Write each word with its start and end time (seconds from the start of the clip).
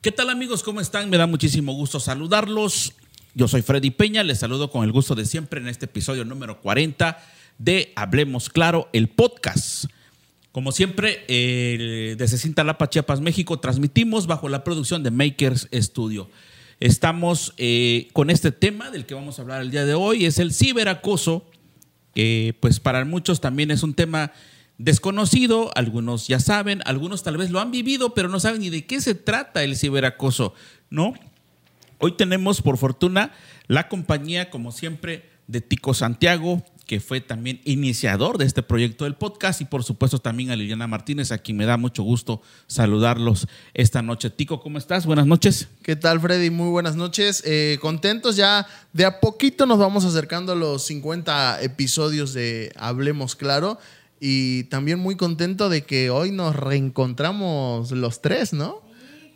¿Qué 0.00 0.12
tal 0.12 0.30
amigos? 0.30 0.62
¿Cómo 0.62 0.80
están? 0.80 1.10
Me 1.10 1.16
da 1.16 1.26
muchísimo 1.26 1.72
gusto 1.72 1.98
saludarlos. 1.98 2.92
Yo 3.34 3.48
soy 3.48 3.62
Freddy 3.62 3.90
Peña, 3.90 4.22
les 4.22 4.38
saludo 4.38 4.70
con 4.70 4.84
el 4.84 4.92
gusto 4.92 5.16
de 5.16 5.24
siempre 5.24 5.60
en 5.60 5.66
este 5.66 5.86
episodio 5.86 6.24
número 6.24 6.60
40 6.60 7.18
de 7.58 7.92
Hablemos 7.96 8.48
Claro, 8.48 8.88
el 8.92 9.08
podcast. 9.08 9.86
Como 10.52 10.70
siempre, 10.70 11.24
eh, 11.26 12.14
desde 12.16 12.38
Cintalapa, 12.38 12.88
Chiapas, 12.88 13.20
México, 13.20 13.58
transmitimos 13.58 14.28
bajo 14.28 14.48
la 14.48 14.62
producción 14.62 15.02
de 15.02 15.10
Makers 15.10 15.66
Studio. 15.72 16.30
Estamos 16.78 17.54
eh, 17.56 18.06
con 18.12 18.30
este 18.30 18.52
tema 18.52 18.92
del 18.92 19.04
que 19.04 19.14
vamos 19.14 19.40
a 19.40 19.42
hablar 19.42 19.62
el 19.62 19.72
día 19.72 19.84
de 19.84 19.94
hoy, 19.94 20.26
es 20.26 20.38
el 20.38 20.52
ciberacoso, 20.52 21.44
que 22.14 22.56
pues 22.60 22.78
para 22.78 23.04
muchos 23.04 23.40
también 23.40 23.72
es 23.72 23.82
un 23.82 23.94
tema 23.94 24.30
desconocido, 24.78 25.70
algunos 25.74 26.28
ya 26.28 26.40
saben, 26.40 26.80
algunos 26.86 27.22
tal 27.22 27.36
vez 27.36 27.50
lo 27.50 27.60
han 27.60 27.70
vivido, 27.70 28.14
pero 28.14 28.28
no 28.28 28.40
saben 28.40 28.60
ni 28.60 28.70
de 28.70 28.86
qué 28.86 29.00
se 29.00 29.14
trata 29.14 29.64
el 29.64 29.76
ciberacoso, 29.76 30.54
¿no? 30.88 31.14
Hoy 31.98 32.12
tenemos, 32.12 32.62
por 32.62 32.78
fortuna, 32.78 33.32
la 33.66 33.88
compañía, 33.88 34.50
como 34.50 34.70
siempre, 34.70 35.28
de 35.48 35.60
Tico 35.60 35.94
Santiago, 35.94 36.62
que 36.86 37.00
fue 37.00 37.20
también 37.20 37.60
iniciador 37.64 38.38
de 38.38 38.46
este 38.46 38.62
proyecto 38.62 39.04
del 39.04 39.14
podcast, 39.14 39.60
y 39.60 39.64
por 39.64 39.82
supuesto 39.82 40.20
también 40.20 40.50
a 40.50 40.56
Liliana 40.56 40.86
Martínez, 40.86 41.32
a 41.32 41.38
quien 41.38 41.56
me 41.56 41.66
da 41.66 41.76
mucho 41.76 42.02
gusto 42.02 42.40
saludarlos 42.66 43.46
esta 43.74 44.00
noche. 44.00 44.30
Tico, 44.30 44.60
¿cómo 44.60 44.78
estás? 44.78 45.04
Buenas 45.04 45.26
noches. 45.26 45.68
¿Qué 45.82 45.96
tal, 45.96 46.20
Freddy? 46.20 46.50
Muy 46.50 46.70
buenas 46.70 46.96
noches. 46.96 47.42
Eh, 47.44 47.78
contentos 47.80 48.36
ya, 48.36 48.66
de 48.92 49.04
a 49.04 49.20
poquito 49.20 49.66
nos 49.66 49.78
vamos 49.78 50.04
acercando 50.04 50.52
a 50.52 50.56
los 50.56 50.82
50 50.84 51.62
episodios 51.62 52.32
de 52.32 52.72
Hablemos 52.76 53.36
Claro. 53.36 53.78
Y 54.20 54.64
también 54.64 54.98
muy 54.98 55.16
contento 55.16 55.68
de 55.68 55.84
que 55.84 56.10
hoy 56.10 56.30
nos 56.30 56.56
reencontramos 56.56 57.92
los 57.92 58.20
tres, 58.20 58.52
¿no? 58.52 58.82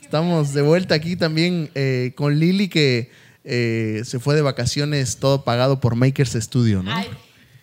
Estamos 0.03 0.53
de 0.53 0.63
vuelta 0.63 0.95
aquí 0.95 1.17
también 1.17 1.71
eh, 1.75 2.13
con 2.17 2.39
Lili, 2.39 2.69
que 2.69 3.11
eh, 3.45 4.03
se 4.05 4.19
fue 4.19 4.35
de 4.35 4.43
vacaciones 4.43 5.17
todo 5.17 5.45
pagado 5.45 5.81
por 5.81 5.95
Makers 5.95 6.33
Studio, 6.33 6.83
¿no? 6.83 6.95
Ay, 6.95 7.09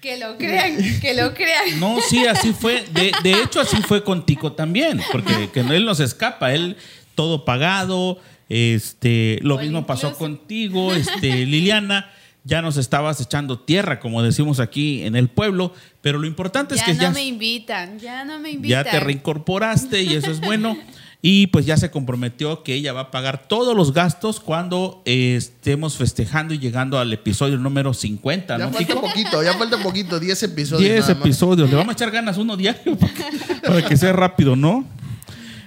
que 0.02 0.18
lo 0.18 0.38
crean, 0.38 0.78
que 1.02 1.14
lo 1.14 1.34
crean. 1.34 1.80
No, 1.80 2.00
sí, 2.02 2.26
así 2.26 2.54
fue. 2.54 2.86
De, 2.92 3.12
de 3.22 3.34
hecho, 3.44 3.60
así 3.60 3.78
fue 3.82 4.04
con 4.04 4.26
Tico 4.26 4.54
también, 4.54 5.02
porque 5.12 5.50
que 5.54 5.60
él 5.60 5.86
no 5.86 5.94
se 5.94 6.06
escapa, 6.06 6.54
él 6.54 6.78
todo 7.16 7.46
pagado. 7.46 8.20
Este, 8.48 9.38
lo 9.42 9.60
mismo 9.60 9.86
pasó 9.86 10.18
contigo, 10.18 10.94
este, 10.94 11.46
Liliana. 11.46 12.12
Ya 12.46 12.62
nos 12.62 12.78
estabas 12.78 13.20
echando 13.22 13.60
tierra, 13.60 14.00
como 14.00 14.24
decimos 14.24 14.60
aquí 14.60 15.04
en 15.04 15.16
el 15.16 15.28
pueblo, 15.28 15.74
pero 16.02 16.18
lo 16.20 16.26
importante 16.26 16.74
es 16.76 16.80
Ya 16.82 16.86
que 16.88 16.94
no 16.94 17.02
ya, 17.02 17.12
me 17.12 17.26
invitan, 17.26 18.00
ya 18.00 18.24
no 18.26 18.40
me 18.40 18.52
invitan. 18.52 18.86
ya 18.86 18.90
te 18.92 19.00
reincorporaste 19.00 20.02
y 20.04 20.14
eso 20.14 20.32
es 20.32 20.40
bueno. 20.42 20.78
Y 21.22 21.48
pues 21.48 21.66
ya 21.66 21.76
se 21.76 21.92
comprometió 21.92 22.64
que 22.64 22.74
ella 22.76 22.94
va 22.94 23.02
a 23.02 23.12
pagar 23.12 23.46
todos 23.50 23.76
los 23.76 23.94
gastos 23.94 24.40
cuando 24.40 25.02
eh, 25.04 25.36
estemos 25.36 25.98
festejando 25.98 26.54
y 26.54 26.60
llegando 26.60 26.98
al 26.98 27.12
episodio 27.12 27.58
número 27.58 27.94
50, 27.94 28.58
Ya 28.58 28.66
¿no, 28.66 28.72
falta 28.72 28.88
Tico? 28.88 29.02
poquito, 29.02 29.44
ya 29.44 29.54
falta 29.56 29.84
poquito, 29.84 30.18
10 30.18 30.44
episodios. 30.44 30.90
10 30.90 31.00
nada 31.02 31.14
más. 31.16 31.26
episodios. 31.26 31.70
Le 31.70 31.76
vamos 31.76 31.90
a 31.90 31.94
echar 31.96 32.10
ganas 32.12 32.38
uno 32.38 32.56
diario 32.56 32.96
para 32.98 33.14
que, 33.14 33.24
para 33.68 33.86
que 33.86 33.98
sea 33.98 34.14
rápido, 34.14 34.56
¿no? 34.56 34.86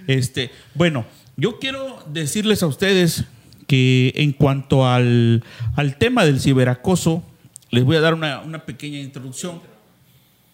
Este, 0.07 0.51
bueno, 0.73 1.05
yo 1.37 1.59
quiero 1.59 2.03
decirles 2.11 2.63
a 2.63 2.67
ustedes 2.67 3.25
que 3.67 4.13
en 4.17 4.33
cuanto 4.33 4.87
al, 4.87 5.45
al 5.77 5.97
tema 5.99 6.25
del 6.25 6.41
ciberacoso, 6.41 7.23
les 7.71 7.85
voy 7.85 7.97
a 7.97 8.01
dar 8.01 8.15
una, 8.15 8.41
una 8.41 8.65
pequeña 8.65 8.99
introducción. 8.99 9.61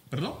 ¿Perdón? 0.09 0.33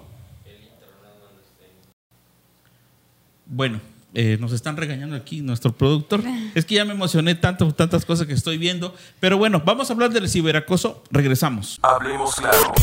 Bueno, 3.45 3.81
eh, 4.13 4.37
nos 4.39 4.53
están 4.53 4.77
regañando 4.77 5.15
aquí 5.15 5.41
nuestro 5.41 5.71
productor. 5.71 6.23
Es 6.55 6.65
que 6.65 6.75
ya 6.75 6.85
me 6.85 6.93
emocioné 6.93 7.35
tanto 7.35 7.71
tantas 7.73 8.05
cosas 8.05 8.27
que 8.27 8.33
estoy 8.33 8.57
viendo. 8.57 8.95
Pero 9.19 9.37
bueno, 9.37 9.61
vamos 9.65 9.89
a 9.89 9.93
hablar 9.93 10.11
del 10.11 10.29
ciberacoso. 10.29 11.03
Regresamos. 11.11 11.79
Hablemos 11.81 12.35
claro. 12.35 12.73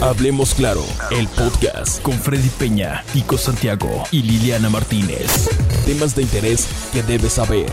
Hablemos 0.00 0.54
claro, 0.54 0.84
el 1.10 1.26
podcast 1.28 2.02
con 2.02 2.14
Freddy 2.20 2.48
Peña, 2.50 3.02
Tico 3.12 3.38
Santiago 3.38 4.04
y 4.12 4.22
Liliana 4.22 4.68
Martínez. 4.68 5.48
Temas 5.86 6.14
de 6.14 6.22
interés 6.22 6.68
que 6.92 7.02
debes 7.02 7.32
saber. 7.32 7.66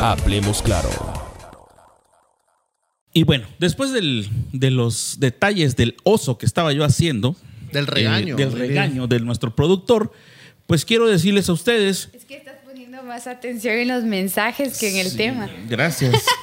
Hablemos 0.00 0.62
claro. 0.62 0.88
Y 3.12 3.24
bueno, 3.24 3.46
después 3.58 3.90
del- 3.92 4.28
de 4.52 4.70
los 4.70 5.16
detalles 5.18 5.74
del 5.76 5.96
oso 6.04 6.38
que 6.38 6.46
estaba 6.46 6.72
yo 6.72 6.84
haciendo, 6.84 7.34
Del 7.72 7.86
regaño. 7.88 8.34
eh, 8.34 8.36
del 8.38 8.52
regaño 8.52 9.06
de 9.08 9.18
nuestro 9.20 9.54
productor, 9.54 10.12
pues 10.68 10.84
quiero 10.84 11.08
decirles 11.08 11.48
a 11.48 11.52
ustedes. 11.52 12.08
Es 12.12 12.24
que 12.24 12.36
estás 12.36 12.54
poniendo 12.64 13.02
más 13.02 13.26
atención 13.26 13.74
en 13.74 13.88
los 13.88 14.04
mensajes 14.04 14.78
que 14.78 14.90
en 14.90 14.96
el 14.98 15.10
Sí, 15.10 15.16
tema. 15.16 15.50
Gracias. 15.68 16.22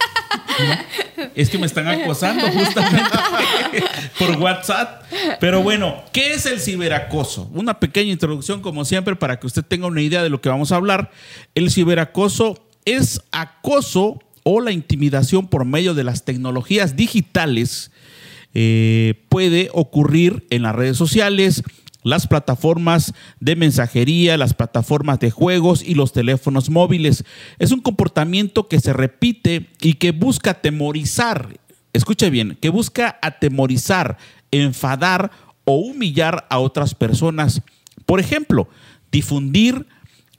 Es 1.36 1.50
que 1.50 1.58
me 1.58 1.66
están 1.68 1.88
acosando 1.88 2.48
justamente 2.52 3.02
por 4.18 4.38
WhatsApp. 4.38 5.04
Pero 5.40 5.64
bueno, 5.64 6.04
¿qué 6.12 6.34
es 6.34 6.46
el 6.46 6.60
ciberacoso? 6.60 7.50
Una 7.54 7.80
pequeña 7.80 8.12
introducción, 8.12 8.62
como 8.62 8.86
siempre, 8.86 9.16
para 9.16 9.40
que 9.40 9.48
usted 9.48 9.64
tenga 9.64 9.88
una 9.88 10.02
idea 10.02 10.24
de 10.24 10.30
lo 10.30 10.42
que 10.42 10.50
vamos 10.50 10.72
a 10.72 10.76
hablar. 10.78 11.12
El 11.56 11.72
ciberacoso 11.72 12.68
es 12.86 13.22
acoso 13.32 14.20
o 14.44 14.62
la 14.62 14.72
intimidación 14.72 15.48
por 15.48 15.66
medio 15.66 15.94
de 15.94 16.04
las 16.04 16.24
tecnologías 16.24 16.96
digitales. 16.96 17.92
Eh, 18.54 19.26
puede 19.30 19.70
ocurrir 19.74 20.48
en 20.50 20.64
las 20.64 20.74
redes 20.74 20.98
sociales, 20.98 21.64
las 22.04 22.28
plataformas 22.28 23.14
de 23.42 23.56
mensajería, 23.58 24.38
las 24.38 24.54
plataformas 24.54 25.20
de 25.20 25.32
juegos 25.32 25.84
y 25.84 25.96
los 25.96 26.14
teléfonos 26.14 26.70
móviles. 26.70 27.26
Es 27.60 27.72
un 27.72 27.82
comportamiento 27.82 28.70
que 28.70 28.80
se 28.80 28.94
repite 28.94 29.68
y 29.82 29.96
que 29.96 30.12
busca 30.12 30.52
atemorizar, 30.52 31.60
escuche 31.98 32.30
bien, 32.30 32.58
que 32.62 32.70
busca 32.70 33.18
atemorizar, 33.22 34.18
enfadar 34.52 35.32
o 35.66 35.76
humillar 35.78 36.46
a 36.50 36.60
otras 36.60 36.96
personas. 36.96 37.62
Por 38.06 38.20
ejemplo, 38.20 38.70
difundir 39.12 39.88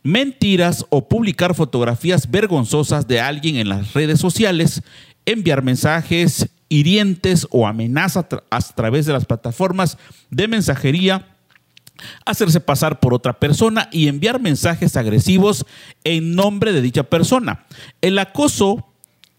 mentiras 0.02 0.86
o 0.88 1.08
publicar 1.08 1.54
fotografías 1.54 2.30
vergonzosas 2.30 3.06
de 3.06 3.20
alguien 3.20 3.56
en 3.56 3.68
las 3.68 3.92
redes 3.92 4.20
sociales, 4.20 4.82
enviar 5.26 5.62
mensajes 5.62 6.48
hirientes 6.70 7.46
o 7.50 7.66
amenazas 7.66 8.24
a, 8.24 8.28
tra- 8.28 8.42
a 8.50 8.60
través 8.60 9.06
de 9.06 9.12
las 9.12 9.26
plataformas 9.26 9.98
de 10.30 10.48
mensajería, 10.48 11.26
hacerse 12.24 12.60
pasar 12.60 13.00
por 13.00 13.12
otra 13.12 13.38
persona 13.38 13.88
y 13.90 14.08
enviar 14.08 14.40
mensajes 14.40 14.96
agresivos 14.96 15.66
en 16.04 16.34
nombre 16.34 16.72
de 16.72 16.80
dicha 16.80 17.02
persona. 17.02 17.66
El 18.00 18.18
acoso 18.18 18.86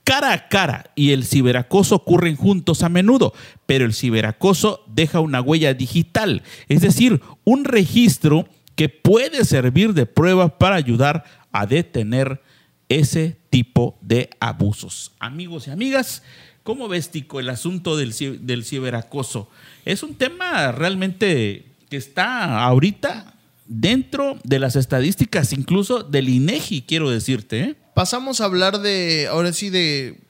cara 0.10 0.34
a 0.34 0.48
cara 0.48 0.90
y 0.96 1.12
el 1.12 1.24
ciberacoso 1.24 1.94
ocurren 1.94 2.36
juntos 2.36 2.82
a 2.82 2.90
menudo, 2.90 3.32
pero 3.68 3.86
el 3.86 3.94
ciberacoso 3.94 4.84
deja 4.88 5.20
una 5.20 5.40
huella 5.40 5.76
digital, 5.76 6.42
es 6.68 6.82
decir, 6.82 7.22
un 7.44 7.64
registro 7.64 8.50
que 8.74 8.90
puede 8.90 9.46
servir 9.46 9.94
de 9.94 10.08
prueba 10.08 10.58
para 10.58 10.78
ayudar 10.78 11.26
a 11.52 11.68
detener 11.68 12.42
ese 12.88 13.38
tipo 13.52 14.00
de 14.02 14.32
abusos. 14.40 15.12
Amigos 15.20 15.68
y 15.68 15.70
amigas, 15.70 16.24
¿cómo 16.64 16.88
ves, 16.88 17.12
Tico, 17.12 17.40
el 17.40 17.50
asunto 17.50 17.96
del, 17.96 18.12
del 18.42 18.66
ciberacoso? 18.66 19.48
Es 19.86 20.02
un 20.02 20.16
tema 20.16 20.72
realmente 20.72 21.66
que 21.88 21.98
está 21.98 22.64
ahorita 22.64 23.36
dentro 23.68 24.40
de 24.44 24.58
las 24.58 24.76
estadísticas, 24.76 25.54
incluso 25.54 26.02
del 26.02 26.30
INEGI, 26.30 26.82
quiero 26.82 27.12
decirte. 27.12 27.60
¿eh? 27.62 27.76
Pasamos 28.04 28.40
a 28.40 28.46
hablar 28.46 28.80
de, 28.80 29.28
ahora 29.30 29.52
sí, 29.52 29.70
de 29.70 30.22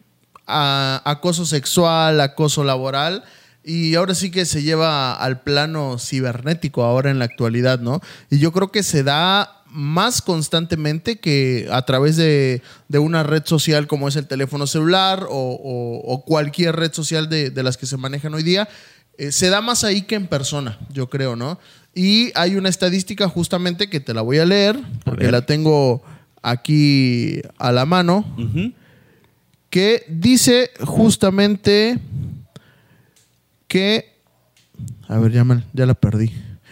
a- 0.47 1.03
acoso 1.05 1.45
sexual, 1.45 2.19
acoso 2.19 2.63
laboral. 2.63 3.23
Y 3.63 3.93
ahora 3.93 4.15
sí 4.15 4.31
que 4.31 4.45
se 4.47 4.63
lleva 4.63 5.13
al 5.13 5.41
plano 5.41 5.99
cibernético 5.99 6.81
ahora 6.83 7.11
en 7.11 7.19
la 7.19 7.25
actualidad, 7.25 7.79
¿no? 7.79 8.01
Y 8.31 8.39
yo 8.39 8.51
creo 8.53 8.71
que 8.71 8.81
se 8.81 9.03
da 9.03 9.61
más 9.67 10.23
constantemente 10.23 11.19
que 11.19 11.67
a 11.71 11.83
través 11.85 12.15
de, 12.17 12.63
de 12.87 12.97
una 12.97 13.21
red 13.21 13.43
social 13.45 13.85
como 13.85 14.07
es 14.07 14.15
el 14.15 14.25
teléfono 14.25 14.65
celular 14.65 15.27
o, 15.29 15.35
o- 15.63 16.11
o 16.11 16.25
cualquier 16.25 16.75
red 16.75 16.91
social 16.91 17.29
de, 17.29 17.51
de 17.51 17.61
las 17.61 17.77
que 17.77 17.85
se 17.85 17.97
manejan 17.97 18.33
hoy 18.33 18.41
día. 18.41 18.67
Eh, 19.19 19.31
se 19.31 19.49
da 19.49 19.61
más 19.61 19.83
ahí 19.83 20.01
que 20.01 20.15
en 20.15 20.25
persona, 20.25 20.79
yo 20.91 21.07
creo, 21.07 21.35
¿no? 21.35 21.59
Y 21.93 22.31
hay 22.33 22.55
una 22.55 22.69
estadística 22.69 23.29
justamente 23.29 23.91
que 23.91 23.99
te 23.99 24.15
la 24.15 24.21
voy 24.23 24.39
a 24.39 24.45
leer, 24.47 24.79
porque 25.05 25.29
la 25.29 25.45
tengo 25.45 26.01
aquí 26.41 27.41
a 27.57 27.71
la 27.71 27.85
mano, 27.85 28.25
que 29.69 30.03
dice 30.09 30.71
justamente 30.81 31.99
que... 33.67 34.05
A 35.07 35.17
ver, 35.19 35.31
ya, 35.31 35.43
me- 35.43 35.63
ya 35.73 35.85
la 35.85 35.93
perdí. 35.93 36.31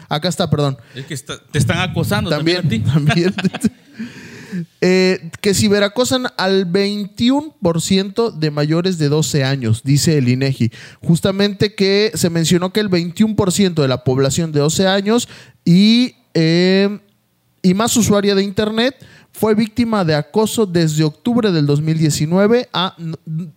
Acá 0.09 0.29
está, 0.29 0.49
perdón. 0.49 0.77
Es 0.95 1.05
que 1.05 1.13
está- 1.13 1.39
te 1.51 1.59
están 1.59 1.79
acosando 1.79 2.29
también, 2.29 2.61
También, 2.61 2.83
a 2.87 2.89
ti. 2.91 2.91
también. 2.91 3.33
Eh, 4.81 5.29
que 5.41 5.53
ciberacosan 5.53 6.27
al 6.37 6.71
21% 6.71 8.31
de 8.31 8.49
mayores 8.49 8.97
de 8.97 9.09
12 9.09 9.43
años, 9.43 9.83
dice 9.83 10.17
el 10.17 10.29
INEGI. 10.29 10.71
Justamente 11.01 11.75
que 11.75 12.11
se 12.15 12.29
mencionó 12.29 12.71
que 12.71 12.79
el 12.79 12.89
21% 12.89 13.73
de 13.73 13.87
la 13.87 14.03
población 14.03 14.51
de 14.53 14.61
12 14.61 14.87
años 14.87 15.27
y, 15.65 16.15
eh, 16.33 16.99
y 17.61 17.73
más 17.73 17.95
usuaria 17.97 18.35
de 18.35 18.43
Internet 18.43 18.95
fue 19.37 19.53
víctima 19.53 20.03
de 20.03 20.15
acoso 20.15 20.65
desde 20.65 21.03
octubre 21.03 21.51
del 21.51 21.67
2019 21.67 22.69
a, 22.73 22.95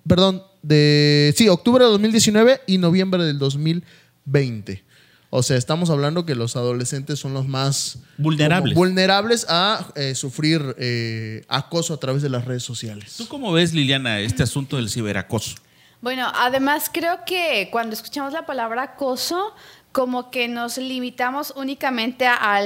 perdón, 0.06 0.42
de, 0.62 1.32
sí, 1.34 1.48
octubre 1.48 1.82
de 1.82 1.90
2019 1.90 2.60
y 2.66 2.76
noviembre 2.76 3.24
del 3.24 3.38
2020. 3.38 4.84
O 5.30 5.42
sea, 5.42 5.56
estamos 5.56 5.88
hablando 5.88 6.26
que 6.26 6.34
los 6.34 6.54
adolescentes 6.56 7.18
son 7.18 7.32
los 7.32 7.48
más 7.48 7.98
vulnerables, 8.18 8.74
vulnerables 8.74 9.46
a 9.48 9.86
eh, 9.94 10.14
sufrir 10.14 10.76
eh, 10.76 11.44
acoso 11.48 11.94
a 11.94 11.96
través 11.96 12.20
de 12.20 12.28
las 12.28 12.44
redes 12.44 12.62
sociales. 12.62 13.14
¿Tú 13.16 13.26
cómo 13.26 13.50
ves, 13.50 13.72
Liliana, 13.72 14.18
este 14.18 14.42
asunto 14.42 14.76
del 14.76 14.90
ciberacoso? 14.90 15.54
Bueno, 16.02 16.30
además 16.34 16.90
creo 16.92 17.24
que 17.24 17.68
cuando 17.70 17.94
escuchamos 17.94 18.32
la 18.32 18.44
palabra 18.44 18.82
acoso, 18.82 19.54
como 19.92 20.30
que 20.30 20.46
nos 20.46 20.78
limitamos 20.78 21.52
únicamente 21.56 22.24
a, 22.24 22.60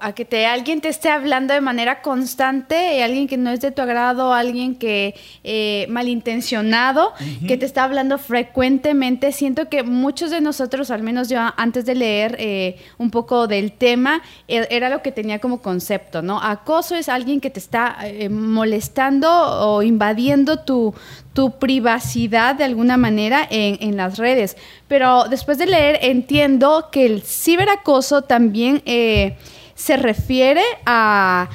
a, 0.00 0.12
que 0.14 0.24
te, 0.24 0.46
alguien 0.46 0.80
te 0.80 0.88
esté 0.88 1.08
hablando 1.08 1.54
de 1.54 1.60
manera 1.60 2.02
constante, 2.02 2.98
y 2.98 3.02
alguien 3.02 3.28
que 3.28 3.36
no 3.36 3.50
es 3.50 3.60
de 3.60 3.70
tu 3.70 3.82
agrado, 3.82 4.34
alguien 4.34 4.74
que 4.74 5.14
eh, 5.44 5.86
malintencionado, 5.88 7.12
que 7.46 7.56
te 7.56 7.66
está 7.66 7.84
hablando 7.84 8.18
frecuentemente. 8.18 9.30
Siento 9.30 9.68
que 9.68 9.84
muchos 9.84 10.32
de 10.32 10.40
nosotros, 10.40 10.90
al 10.90 11.04
menos 11.04 11.28
yo 11.28 11.38
antes 11.56 11.86
de 11.86 11.94
leer 11.94 12.34
eh, 12.40 12.78
un 12.98 13.12
poco 13.12 13.46
del 13.46 13.70
tema, 13.70 14.20
e, 14.48 14.66
era 14.70 14.88
lo 14.88 15.02
que 15.02 15.12
tenía 15.12 15.38
como 15.38 15.62
concepto, 15.62 16.20
¿no? 16.20 16.42
Acoso 16.42 16.96
es 16.96 17.08
alguien 17.08 17.40
que 17.40 17.50
te 17.50 17.60
está 17.60 17.96
eh, 18.02 18.28
molestando 18.28 19.30
o 19.30 19.82
invadiendo 19.82 20.64
tu, 20.64 20.94
tu 21.32 21.58
privacidad 21.58 22.56
de 22.56 22.64
alguna 22.64 22.96
manera 22.96 23.46
en, 23.50 23.96
las 23.96 24.18
redes. 24.18 24.56
Pero 24.88 25.24
después 25.24 25.58
de 25.58 25.66
leer 25.66 25.98
entiendo 26.02 26.88
que 26.90 27.06
el 27.06 27.22
ciberacoso 27.22 28.22
también 28.22 28.82
eh, 28.84 29.36
se 29.74 29.96
refiere 29.96 30.62
a, 30.84 31.48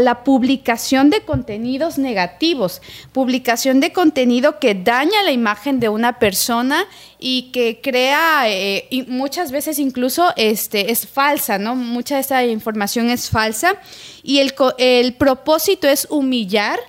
la 0.00 0.24
publicación 0.24 1.10
de 1.10 1.20
contenidos 1.20 1.96
negativos, 1.96 2.82
publicación 3.12 3.78
de 3.78 3.92
contenido 3.92 4.58
que 4.58 4.74
daña 4.74 5.22
la 5.22 5.30
imagen 5.30 5.78
de 5.78 5.88
una 5.88 6.18
persona 6.18 6.86
y 7.20 7.52
que 7.52 7.80
crea, 7.80 8.50
eh, 8.50 8.88
y 8.90 9.04
muchas 9.04 9.52
veces 9.52 9.78
incluso 9.78 10.32
este, 10.34 10.90
es 10.90 11.06
falsa, 11.06 11.58
¿no? 11.58 11.76
Mucha 11.76 12.16
de 12.16 12.22
esta 12.22 12.44
información 12.44 13.10
es 13.10 13.30
falsa 13.30 13.76
y 14.24 14.40
el, 14.40 14.52
el 14.78 15.14
propósito 15.14 15.86
es 15.86 16.08
humillar 16.10 16.80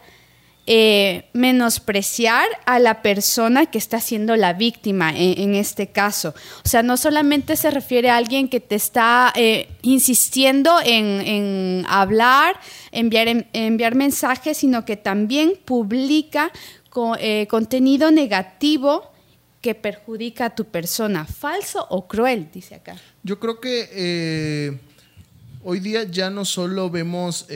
eh, 0.69 1.29
menospreciar 1.31 2.45
a 2.65 2.77
la 2.79 3.01
persona 3.01 3.67
que 3.67 3.77
está 3.77 4.01
siendo 4.01 4.35
la 4.35 4.51
víctima 4.51 5.13
en, 5.15 5.55
este 5.55 5.87
caso. 5.87 6.35
O 6.65 6.67
sea, 6.67 6.83
no 6.83 6.97
solamente 6.97 7.55
se 7.55 7.71
refiere 7.71 8.09
a 8.09 8.17
alguien 8.17 8.49
que 8.49 8.59
te 8.59 8.75
está 8.75 9.31
eh, 9.37 9.69
insistiendo 9.81 10.75
en, 10.83 11.85
hablar, 11.87 12.59
enviar, 12.91 13.95
mensajes, 13.95 14.57
sino 14.57 14.83
que 14.83 14.97
también 14.97 15.53
publica 15.63 16.51
eh, 17.17 17.47
contenido 17.49 18.11
negativo 18.11 19.09
que 19.61 19.73
perjudica 19.73 20.47
a 20.47 20.49
tu 20.55 20.65
persona, 20.65 21.23
falso 21.23 21.87
o 21.89 22.09
cruel, 22.09 22.49
dice 22.51 22.75
acá. 22.75 22.97
Yo 23.23 23.39
creo 23.39 23.61
que 23.61 24.77
hoy 25.63 25.79
día 25.79 26.03
ya 26.03 26.29
no 26.29 26.43
solo 26.43 26.89
vemos 26.89 27.47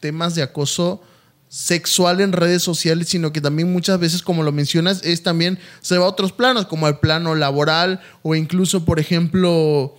temas 0.00 0.34
de 0.34 0.42
acoso, 0.42 1.04
sexual 1.48 2.20
en 2.20 2.32
redes 2.32 2.62
sociales, 2.62 3.08
sino 3.08 3.32
que 3.32 3.40
también 3.40 3.72
muchas 3.72 3.98
veces, 3.98 4.22
como 4.22 4.42
lo 4.42 4.52
mencionas, 4.52 5.02
es 5.02 5.22
también 5.22 5.58
se 5.80 5.98
va 5.98 6.04
a 6.04 6.08
otros 6.08 6.32
planos, 6.32 6.66
como 6.66 6.88
el 6.88 6.98
plano 6.98 7.34
laboral 7.34 8.00
o 8.22 8.34
incluso, 8.34 8.84
por 8.84 9.00
ejemplo, 9.00 9.96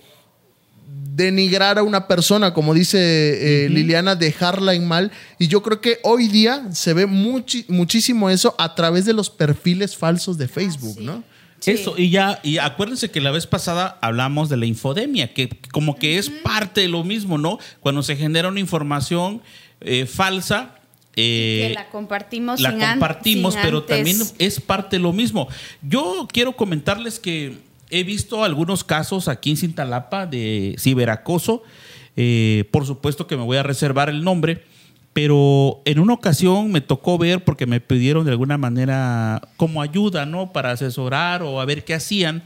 denigrar 1.14 1.78
a 1.78 1.82
una 1.82 2.06
persona, 2.06 2.54
como 2.54 2.72
dice 2.74 3.64
eh, 3.64 3.68
Liliana, 3.68 4.14
dejarla 4.14 4.74
en 4.74 4.86
mal. 4.86 5.12
Y 5.38 5.48
yo 5.48 5.62
creo 5.62 5.80
que 5.80 5.98
hoy 6.02 6.28
día 6.28 6.68
se 6.72 6.94
ve 6.94 7.06
muchísimo 7.06 8.30
eso 8.30 8.54
a 8.58 8.74
través 8.74 9.04
de 9.04 9.12
los 9.12 9.28
perfiles 9.30 9.96
falsos 9.96 10.38
de 10.38 10.48
Facebook, 10.48 11.00
¿no? 11.00 11.22
Eso, 11.66 11.94
y 11.98 12.08
ya, 12.08 12.40
y 12.42 12.56
acuérdense 12.56 13.10
que 13.10 13.20
la 13.20 13.30
vez 13.30 13.46
pasada 13.46 13.98
hablamos 14.00 14.48
de 14.48 14.56
la 14.56 14.64
infodemia, 14.64 15.34
que 15.34 15.50
como 15.72 15.96
que 15.96 16.16
es 16.16 16.30
parte 16.30 16.80
de 16.80 16.88
lo 16.88 17.04
mismo, 17.04 17.36
¿no? 17.36 17.58
Cuando 17.80 18.02
se 18.02 18.16
genera 18.16 18.48
una 18.48 18.60
información 18.60 19.42
eh, 19.82 20.06
falsa, 20.06 20.79
eh, 21.20 21.72
la 21.74 21.88
compartimos. 21.88 22.60
La 22.60 22.76
compartimos, 22.92 23.56
pero 23.62 23.82
también 23.82 24.16
es 24.38 24.60
parte 24.60 24.96
de 24.96 25.02
lo 25.02 25.12
mismo. 25.12 25.48
Yo 25.82 26.28
quiero 26.32 26.56
comentarles 26.56 27.18
que 27.18 27.58
he 27.90 28.04
visto 28.04 28.44
algunos 28.44 28.84
casos 28.84 29.28
aquí 29.28 29.50
en 29.50 29.56
Cintalapa 29.56 30.26
de 30.26 30.76
ciberacoso. 30.78 31.62
Eh, 32.16 32.64
por 32.70 32.86
supuesto 32.86 33.26
que 33.26 33.36
me 33.36 33.44
voy 33.44 33.56
a 33.56 33.62
reservar 33.62 34.08
el 34.08 34.24
nombre, 34.24 34.64
pero 35.12 35.80
en 35.84 35.98
una 35.98 36.14
ocasión 36.14 36.70
me 36.70 36.80
tocó 36.80 37.18
ver 37.18 37.44
porque 37.44 37.66
me 37.66 37.80
pidieron 37.80 38.24
de 38.24 38.32
alguna 38.32 38.58
manera 38.58 39.42
como 39.56 39.82
ayuda, 39.82 40.26
¿no? 40.26 40.52
Para 40.52 40.72
asesorar 40.72 41.42
o 41.42 41.60
a 41.60 41.64
ver 41.64 41.84
qué 41.84 41.94
hacían, 41.94 42.42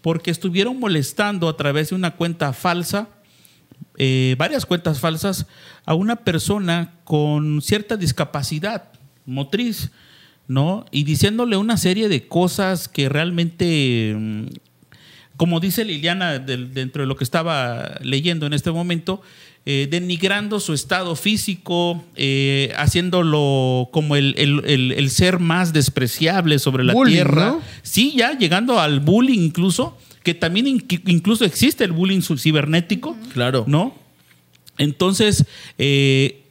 porque 0.00 0.30
estuvieron 0.30 0.78
molestando 0.78 1.48
a 1.48 1.56
través 1.56 1.90
de 1.90 1.96
una 1.96 2.12
cuenta 2.12 2.52
falsa 2.52 3.08
eh, 4.02 4.34
varias 4.38 4.64
cuentas 4.64 4.98
falsas 4.98 5.46
a 5.84 5.92
una 5.92 6.16
persona 6.16 6.94
con 7.04 7.60
cierta 7.60 7.98
discapacidad 7.98 8.84
motriz, 9.26 9.90
¿no? 10.48 10.86
Y 10.90 11.04
diciéndole 11.04 11.58
una 11.58 11.76
serie 11.76 12.08
de 12.08 12.26
cosas 12.26 12.88
que 12.88 13.10
realmente, 13.10 14.14
mm, 14.16 14.44
como 15.36 15.60
dice 15.60 15.84
Liliana 15.84 16.38
dentro 16.38 17.02
de 17.02 17.08
lo 17.08 17.14
que 17.14 17.24
estaba 17.24 17.98
leyendo 18.00 18.46
en 18.46 18.54
este 18.54 18.70
momento, 18.70 19.20
eh, 19.66 19.86
denigrando 19.90 20.60
su 20.60 20.72
estado 20.72 21.14
físico, 21.14 22.02
eh, 22.16 22.72
haciéndolo 22.78 23.90
como 23.92 24.16
el, 24.16 25.10
ser 25.10 25.40
más 25.40 25.74
despreciable 25.74 26.58
sobre 26.58 26.84
la 26.84 26.94
tierra. 27.04 27.58
Sí, 27.82 28.14
ya 28.16 28.32
llegando 28.32 28.80
al 28.80 29.00
bullying 29.00 29.40
incluso 29.40 29.98
que 30.30 30.34
también 30.34 30.68
incluso 31.06 31.44
existe 31.44 31.82
el 31.82 31.90
bullying 31.90 32.20
cibernético. 32.20 33.16
Claro. 33.32 33.64
¿No? 33.66 33.96
Entonces, 34.78 35.44
eh, 35.76 36.44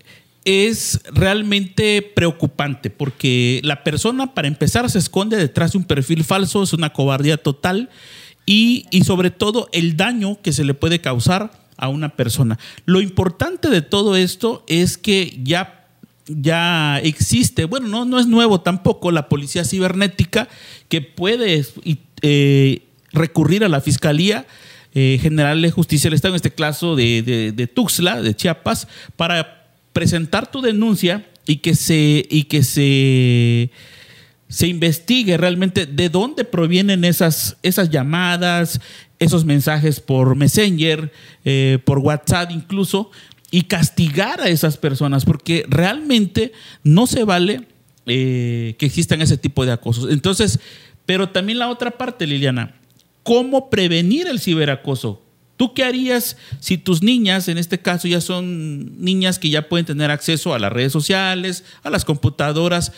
es 0.44 1.00
realmente 1.14 2.02
preocupante 2.02 2.90
porque 2.90 3.62
la 3.64 3.86
persona, 3.86 4.34
para 4.34 4.50
empezar, 4.50 4.90
se 4.90 5.00
esconde 5.00 5.38
detrás 5.38 5.72
de 5.72 5.78
un 5.78 5.86
perfil 5.86 6.26
falso, 6.26 6.62
es 6.62 6.74
una 6.74 6.92
cobardía 6.92 7.38
total 7.38 7.90
y, 8.46 8.86
y 8.92 9.06
sobre 9.06 9.32
todo 9.32 9.70
el 9.72 9.96
daño 9.96 10.42
que 10.42 10.52
se 10.52 10.66
le 10.66 10.74
puede 10.74 11.00
causar 11.00 11.50
a 11.78 11.88
una 11.88 12.18
persona. 12.18 12.60
Lo 12.84 13.00
importante 13.00 13.70
de 13.70 13.82
todo 13.82 14.18
esto 14.18 14.66
es 14.68 14.98
que 14.98 15.40
ya 15.42 15.88
ya 16.28 17.00
existe, 17.00 17.66
bueno, 17.66 17.88
no, 17.88 18.06
no 18.06 18.20
es 18.20 18.28
nuevo 18.28 18.62
tampoco, 18.62 19.10
la 19.10 19.30
policía 19.30 19.64
cibernética 19.64 20.48
que 20.90 21.02
puede 21.02 21.66
eh, 22.22 22.82
recurrir 23.12 23.64
a 23.64 23.70
la 23.70 23.82
Fiscalía 23.82 24.46
eh, 24.94 25.20
General 25.22 25.62
de 25.62 25.72
Justicia 25.72 26.10
del 26.10 26.16
Estado, 26.16 26.34
en 26.34 26.38
este 26.38 26.52
caso 26.52 26.96
de, 26.96 27.70
Tuxtla, 27.74 28.22
de 28.22 28.36
Chiapas, 28.36 28.88
para 29.16 29.68
presentar 29.94 30.50
tu 30.50 30.62
denuncia 30.62 31.28
y 31.46 31.58
que 31.58 31.76
se, 31.76 32.26
y 32.30 32.44
que 32.44 32.64
se, 32.64 33.72
se 34.48 34.68
investigue 34.68 35.38
realmente 35.38 35.86
de 35.86 36.10
dónde 36.10 36.44
provienen 36.44 37.04
esas, 37.04 37.58
esas 37.62 37.90
llamadas, 37.90 38.82
esos 39.20 39.46
mensajes 39.46 40.00
por 40.00 40.36
Messenger, 40.36 41.12
eh, 41.46 41.78
por 41.86 42.00
WhatsApp 42.00 42.52
incluso, 42.52 43.12
y 43.52 43.64
castigar 43.64 44.42
a 44.42 44.50
esas 44.50 44.78
personas, 44.78 45.26
porque 45.26 45.66
realmente 45.68 46.52
no 46.84 47.08
se 47.08 47.24
vale 47.24 47.68
eh, 48.06 48.76
que 48.80 48.86
existan 48.86 49.22
ese 49.22 49.38
tipo 49.38 49.66
de 49.66 49.72
acosos. 49.72 50.12
Entonces, 50.12 50.60
pero 51.06 51.30
también 51.30 51.60
la 51.60 51.70
otra 51.70 51.92
parte, 51.92 52.26
Liliana, 52.28 52.79
cómo 53.24 53.70
prevenir 53.70 54.28
el 54.28 54.40
ciberacoso. 54.40 55.22
¿Tú 55.60 55.74
qué 55.74 55.84
harías 55.84 56.38
si 56.62 56.78
tus 56.78 57.04
niñas, 57.04 57.50
en 57.50 57.58
este 57.58 57.80
caso 57.80 58.08
ya 58.08 58.22
son 58.22 59.04
niñas 59.04 59.40
que 59.40 59.50
ya 59.50 59.68
pueden 59.68 59.86
tener 59.86 60.10
acceso 60.10 60.54
a 60.54 60.60
las 60.60 60.72
redes 60.72 60.94
sociales, 60.94 61.66
a 61.84 61.90
las 61.90 62.06
computadoras? 62.06 62.94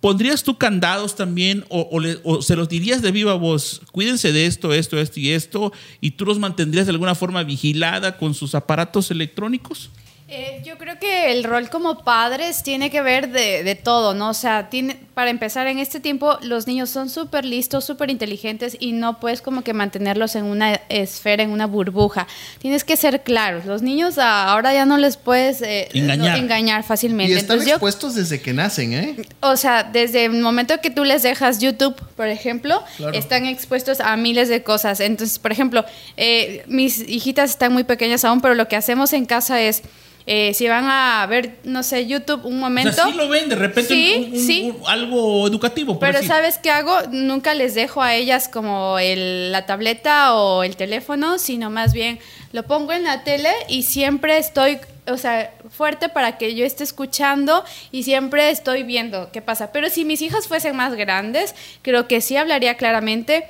¿Pondrías 0.00 0.42
tú 0.42 0.58
candados 0.58 1.14
también 1.14 1.64
o, 1.70 2.42
se 2.42 2.56
los 2.56 2.68
dirías 2.68 3.00
de 3.00 3.12
viva 3.12 3.34
voz? 3.34 3.80
Cuídense 3.92 4.32
de 4.32 4.46
esto, 4.46 4.74
esto, 4.74 4.98
esto 4.98 5.20
y 5.20 5.30
esto, 5.30 5.72
y 6.00 6.10
tú 6.10 6.26
los 6.26 6.38
mantendrías 6.38 6.86
de 6.86 6.90
alguna 6.90 7.14
forma 7.14 7.42
vigilada 7.44 8.18
con 8.18 8.34
sus 8.34 8.54
aparatos 8.54 9.10
electrónicos? 9.10 9.88
Eh, 10.28 10.62
yo 10.66 10.76
creo 10.78 10.98
que 10.98 11.32
el 11.32 11.44
rol 11.44 11.70
como 11.70 12.02
padres 12.02 12.62
tiene 12.62 12.90
que 12.90 13.02
ver 13.02 13.30
de, 13.30 13.62
de 13.62 13.74
todo, 13.76 14.14
¿no? 14.14 14.30
O 14.30 14.34
sea, 14.34 14.68
tiene, 14.68 14.98
para 15.14 15.30
empezar, 15.30 15.66
en 15.68 15.78
este 15.78 16.00
tiempo 16.00 16.38
los 16.42 16.66
niños 16.66 16.90
son 16.90 17.08
súper 17.08 17.44
listos, 17.44 17.84
súper 17.84 18.10
inteligentes 18.10 18.76
y 18.80 18.92
no 18.92 19.20
puedes 19.20 19.40
como 19.42 19.62
que 19.62 19.72
mantenerlos 19.72 20.34
en 20.34 20.44
una 20.44 20.74
esfera, 20.88 21.42
en 21.44 21.50
una 21.50 21.66
burbuja. 21.66 22.26
Tienes 22.58 22.82
que 22.82 22.96
ser 22.96 23.22
claros. 23.22 23.64
Los 23.64 23.80
niños 23.82 24.18
ahora 24.18 24.74
ya 24.74 24.86
no 24.86 24.96
les 24.96 25.16
puedes 25.16 25.62
eh, 25.62 25.88
Engañar. 25.94 26.36
engañar 26.38 26.82
fácilmente. 26.82 27.32
Y 27.32 27.36
están 27.36 27.54
Entonces, 27.58 27.68
yo- 27.68 27.74
expuestos 27.76 28.14
desde 28.16 28.40
que 28.42 28.52
nacen, 28.52 28.92
¿eh? 28.92 29.16
o 29.40 29.56
sea, 29.56 29.84
desde 29.84 30.24
el 30.24 30.32
momento 30.32 30.80
que 30.82 30.90
tú 30.90 31.04
les 31.04 31.22
dejas 31.22 31.60
YouTube, 31.60 31.94
por 32.16 32.26
ejemplo, 32.26 32.82
Claro. 32.96 33.16
están 33.16 33.46
expuestos 33.46 34.00
a 34.00 34.16
miles 34.16 34.48
de 34.48 34.62
cosas. 34.64 34.98
Entonces, 35.00 35.38
por 35.38 35.52
ejemplo, 35.52 35.84
eh, 36.16 36.64
mis 36.66 37.08
hijitas 37.08 37.50
están 37.50 37.72
muy 37.72 37.84
pequeñas 37.84 38.24
aún, 38.24 38.40
pero 38.40 38.54
lo 38.54 38.66
que 38.68 38.76
hacemos 38.76 39.12
en 39.12 39.26
casa 39.26 39.60
es, 39.60 39.82
eh, 40.26 40.54
si 40.54 40.66
van 40.68 40.86
a 40.86 41.26
ver, 41.28 41.58
no 41.64 41.82
sé, 41.82 42.06
YouTube 42.06 42.46
un 42.46 42.54
O 42.56 42.60
momento... 42.60 42.92
sea, 42.94 43.04
sí 43.08 43.12
lo 43.12 43.28
ven 43.28 43.46
de 43.50 43.56
repente 43.56 43.92
Sí, 43.94 44.14
un- 44.28 44.32
un- 44.32 44.46
sí. 44.46 44.72
un- 44.80 44.88
algo 44.88 45.03
educativo. 45.46 45.94
por 45.94 46.00
Pero 46.00 46.14
decir. 46.18 46.28
¿sabes 46.28 46.58
qué 46.58 46.70
hago? 46.70 46.96
Nunca 47.10 47.54
les 47.54 47.74
dejo 47.74 48.02
a 48.02 48.14
ellas 48.14 48.48
como 48.48 48.98
el- 48.98 49.52
la 49.52 49.66
tableta 49.66 50.34
o 50.34 50.62
el 50.62 50.76
teléfono, 50.76 51.38
sino 51.38 51.70
más 51.70 51.92
bien 51.92 52.18
lo 52.52 52.62
pongo 52.64 52.92
en 52.92 53.04
la 53.04 53.24
tele 53.24 53.50
y 53.68 53.82
siempre 53.82 54.38
estoy, 54.38 54.78
o 55.06 55.16
sea, 55.16 55.52
fuerte 55.70 56.08
para 56.08 56.38
que 56.38 56.54
yo 56.54 56.64
esté 56.64 56.84
escuchando 56.84 57.64
y 57.92 58.04
siempre 58.04 58.50
estoy 58.50 58.82
viendo 58.84 59.30
qué 59.32 59.42
pasa. 59.42 59.72
Pero 59.72 59.88
si 59.90 60.04
mis 60.04 60.22
hijas 60.22 60.46
fuesen 60.48 60.76
más 60.76 60.94
grandes, 60.94 61.54
creo 61.82 62.06
que 62.08 62.20
sí 62.20 62.36
hablaría 62.36 62.76
claramente 62.76 63.48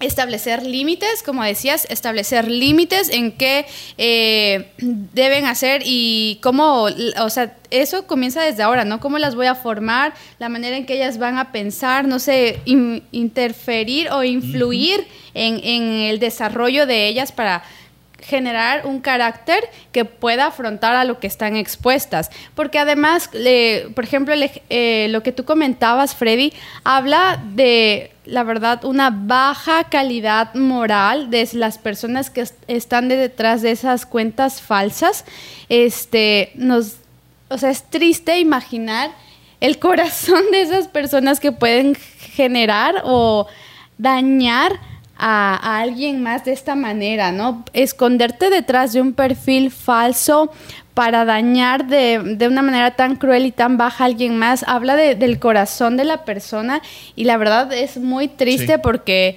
establecer 0.00 0.64
límites, 0.64 1.22
como 1.24 1.42
decías, 1.42 1.86
establecer 1.90 2.48
límites 2.48 3.08
en 3.10 3.32
qué 3.32 3.66
eh, 3.96 4.70
deben 4.78 5.44
hacer 5.46 5.82
y 5.84 6.38
cómo, 6.42 6.86
o 7.20 7.30
sea, 7.30 7.56
eso 7.70 8.06
comienza 8.06 8.42
desde 8.42 8.62
ahora, 8.62 8.84
¿no? 8.84 9.00
Cómo 9.00 9.18
las 9.18 9.34
voy 9.34 9.46
a 9.46 9.54
formar, 9.54 10.14
la 10.38 10.48
manera 10.48 10.76
en 10.76 10.86
que 10.86 10.94
ellas 10.94 11.18
van 11.18 11.36
a 11.38 11.50
pensar, 11.52 12.06
no 12.06 12.18
sé, 12.18 12.60
in- 12.64 13.02
interferir 13.12 14.10
o 14.10 14.22
influir 14.24 15.06
en, 15.34 15.60
en 15.64 15.82
el 16.08 16.18
desarrollo 16.20 16.86
de 16.86 17.08
ellas 17.08 17.32
para 17.32 17.64
generar 18.20 18.84
un 18.86 19.00
carácter 19.00 19.62
que 19.92 20.04
pueda 20.04 20.46
afrontar 20.46 20.96
a 20.96 21.04
lo 21.04 21.20
que 21.20 21.26
están 21.26 21.56
expuestas. 21.56 22.30
Porque 22.54 22.78
además, 22.78 23.30
le- 23.32 23.88
por 23.94 24.04
ejemplo, 24.04 24.34
eh, 24.70 25.06
lo 25.10 25.22
que 25.22 25.32
tú 25.32 25.44
comentabas, 25.44 26.14
Freddy, 26.16 26.52
habla 26.84 27.40
de, 27.54 28.10
la 28.24 28.42
verdad, 28.42 28.84
una 28.84 29.10
baja 29.10 29.84
calidad 29.84 30.52
moral 30.54 31.30
de 31.30 31.48
las 31.52 31.78
personas 31.78 32.28
que 32.30 32.40
est- 32.42 32.62
están 32.66 33.08
de 33.08 33.16
detrás 33.16 33.62
de 33.62 33.70
esas 33.70 34.04
cuentas 34.04 34.60
falsas. 34.60 35.24
Este, 35.68 36.50
nos, 36.54 36.96
o 37.48 37.56
sea, 37.58 37.70
es 37.70 37.84
triste 37.84 38.38
imaginar 38.40 39.10
el 39.60 39.78
corazón 39.78 40.42
de 40.50 40.62
esas 40.62 40.88
personas 40.88 41.40
que 41.40 41.52
pueden 41.52 41.94
generar 41.94 43.02
o 43.04 43.46
dañar 43.96 44.80
a, 45.18 45.54
a 45.60 45.80
alguien 45.80 46.22
más 46.22 46.44
de 46.44 46.52
esta 46.52 46.74
manera, 46.76 47.32
¿no? 47.32 47.64
Esconderte 47.72 48.50
detrás 48.50 48.92
de 48.92 49.00
un 49.02 49.12
perfil 49.14 49.70
falso 49.70 50.50
para 50.94 51.24
dañar 51.24 51.86
de, 51.86 52.18
de 52.36 52.48
una 52.48 52.62
manera 52.62 52.92
tan 52.92 53.16
cruel 53.16 53.46
y 53.46 53.52
tan 53.52 53.76
baja 53.76 54.04
a 54.04 54.06
alguien 54.06 54.36
más, 54.38 54.64
habla 54.66 54.96
de- 54.96 55.14
del 55.14 55.38
corazón 55.38 55.96
de 55.96 56.04
la 56.04 56.24
persona 56.24 56.82
y 57.16 57.24
la 57.24 57.36
verdad 57.36 57.72
es 57.72 57.98
muy 57.98 58.28
triste 58.28 58.74
Sí. 58.74 58.80
porque 58.82 59.36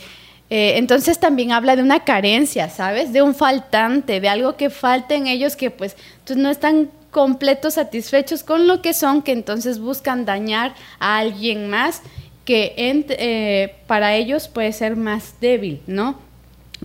eh, 0.49 0.73
entonces 0.77 1.17
también 1.19 1.51
habla 1.53 1.75
de 1.75 1.81
una 1.83 2.01
carencia, 2.03 2.67
¿sabes? 2.69 3.13
De 3.13 3.21
un 3.21 3.33
faltante, 3.35 4.19
de 4.19 4.27
algo 4.27 4.57
que 4.57 4.69
falta 4.69 5.15
en 5.15 5.27
ellos 5.27 5.55
que 5.55 5.71
pues 5.71 5.95
no 6.35 6.49
están 6.49 6.89
completos 7.09 7.75
satisfechos 7.75 8.43
con 8.43 8.67
lo 8.67 8.81
que 8.81 8.93
son, 8.93 9.21
que 9.21 9.31
entonces 9.31 9.79
buscan 9.79 10.25
dañar 10.25 10.73
a 10.99 11.17
alguien 11.19 11.69
más 11.69 12.01
que 12.45 12.73
eh, 12.77 13.75
para 13.87 14.15
ellos 14.15 14.47
puede 14.47 14.73
ser 14.73 14.95
más 14.95 15.35
débil, 15.39 15.81
¿no? 15.87 16.19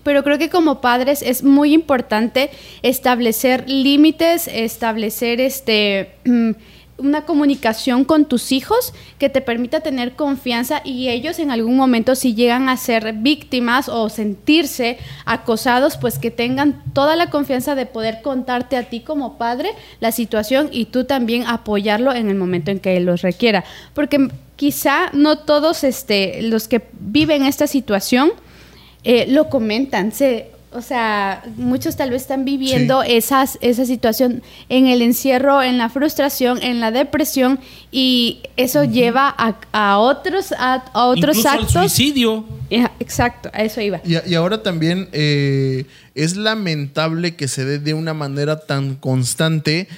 Pero 0.03 0.23
creo 0.23 0.39
que 0.39 0.51
como 0.51 0.81
padres 0.81 1.23
es 1.23 1.43
muy 1.43 1.73
importante 1.73 2.51
establecer 2.83 3.69
límites, 3.69 4.49
establecer 4.49 5.41
este 5.41 6.11
mm, 6.25 6.51
una 6.99 7.27
comunicación 7.27 8.05
con 8.05 8.25
tus 8.25 8.53
hijos 8.53 8.93
que 9.19 9.29
te 9.29 9.41
permita 9.41 9.81
tener 9.81 10.13
confianza 10.13 10.81
y 10.85 11.09
ellos 11.09 11.39
en 11.39 11.51
algún 11.51 11.77
momento 11.77 12.15
si 12.15 12.35
llegan 12.35 12.69
a 12.69 12.77
ser 12.77 13.13
víctimas 13.13 13.89
o 13.89 14.09
sentirse 14.09 14.99
acosados, 15.25 15.99
pues 15.99 16.19
que 16.19 16.31
tengan 16.31 16.83
toda 16.95 17.17
la 17.17 17.29
confianza 17.29 17.75
de 17.75 17.87
poder 17.87 18.23
contarte 18.23 18.77
a 18.77 18.85
ti 18.85 19.01
como 19.01 19.37
padre 19.37 19.71
la 20.01 20.13
situación 20.13 20.69
y 20.73 20.87
tú 20.87 21.05
también 21.05 21.45
apoyarlo 21.47 22.15
en 22.15 22.29
el 22.29 22.37
momento 22.37 22.71
en 22.71 22.81
que 22.81 22.97
él 22.97 23.05
los 23.05 23.23
requiera. 23.23 23.65
Porque 23.95 24.29
quizá 24.57 25.11
no 25.13 25.39
todos 25.39 25.85
este, 25.85 26.41
los 26.43 26.67
que 26.67 26.83
viven 26.99 27.45
esta 27.45 27.67
situación 27.67 28.33
eh, 29.05 29.27
lo 29.29 29.49
comentan, 29.51 30.13
se, 30.13 30.51
o 30.73 30.83
sea, 30.83 31.43
muchos 31.57 31.97
tal 31.97 32.11
vez 32.11 32.23
están 32.23 32.45
viviendo 32.45 33.03
esas, 33.03 33.57
esa 33.61 33.87
situación 33.87 34.43
en 34.69 34.87
el 34.87 35.01
encierro, 35.01 35.63
en 35.63 35.79
la 35.79 35.89
frustración, 35.89 36.63
en 36.63 36.81
la 36.81 36.91
depresión 36.91 37.59
y 37.91 38.41
eso 38.57 38.85
lleva 38.85 39.35
a, 39.39 39.57
a 39.73 39.99
otros, 39.99 40.53
a, 40.53 40.85
a 40.93 41.07
otros 41.07 41.37
Incluso 41.37 41.49
al 41.49 41.59
actos. 41.61 41.73
suicidio. 41.73 42.45
Ajá, 42.77 42.93
Exacto, 43.01 43.49
a 43.53 43.63
eso 43.63 43.81
iba. 43.81 44.01
Y, 44.05 44.17
y 44.31 44.35
ahora 44.35 44.63
también 44.63 45.09
eh, 45.13 45.87
es 46.15 46.37
lamentable 46.37 47.37
que 47.37 47.49
se 47.49 47.65
dé 47.65 47.79
de 47.79 47.95
una 47.95 48.13
manera 48.13 48.59
tan 48.67 48.97
constante 48.97 49.89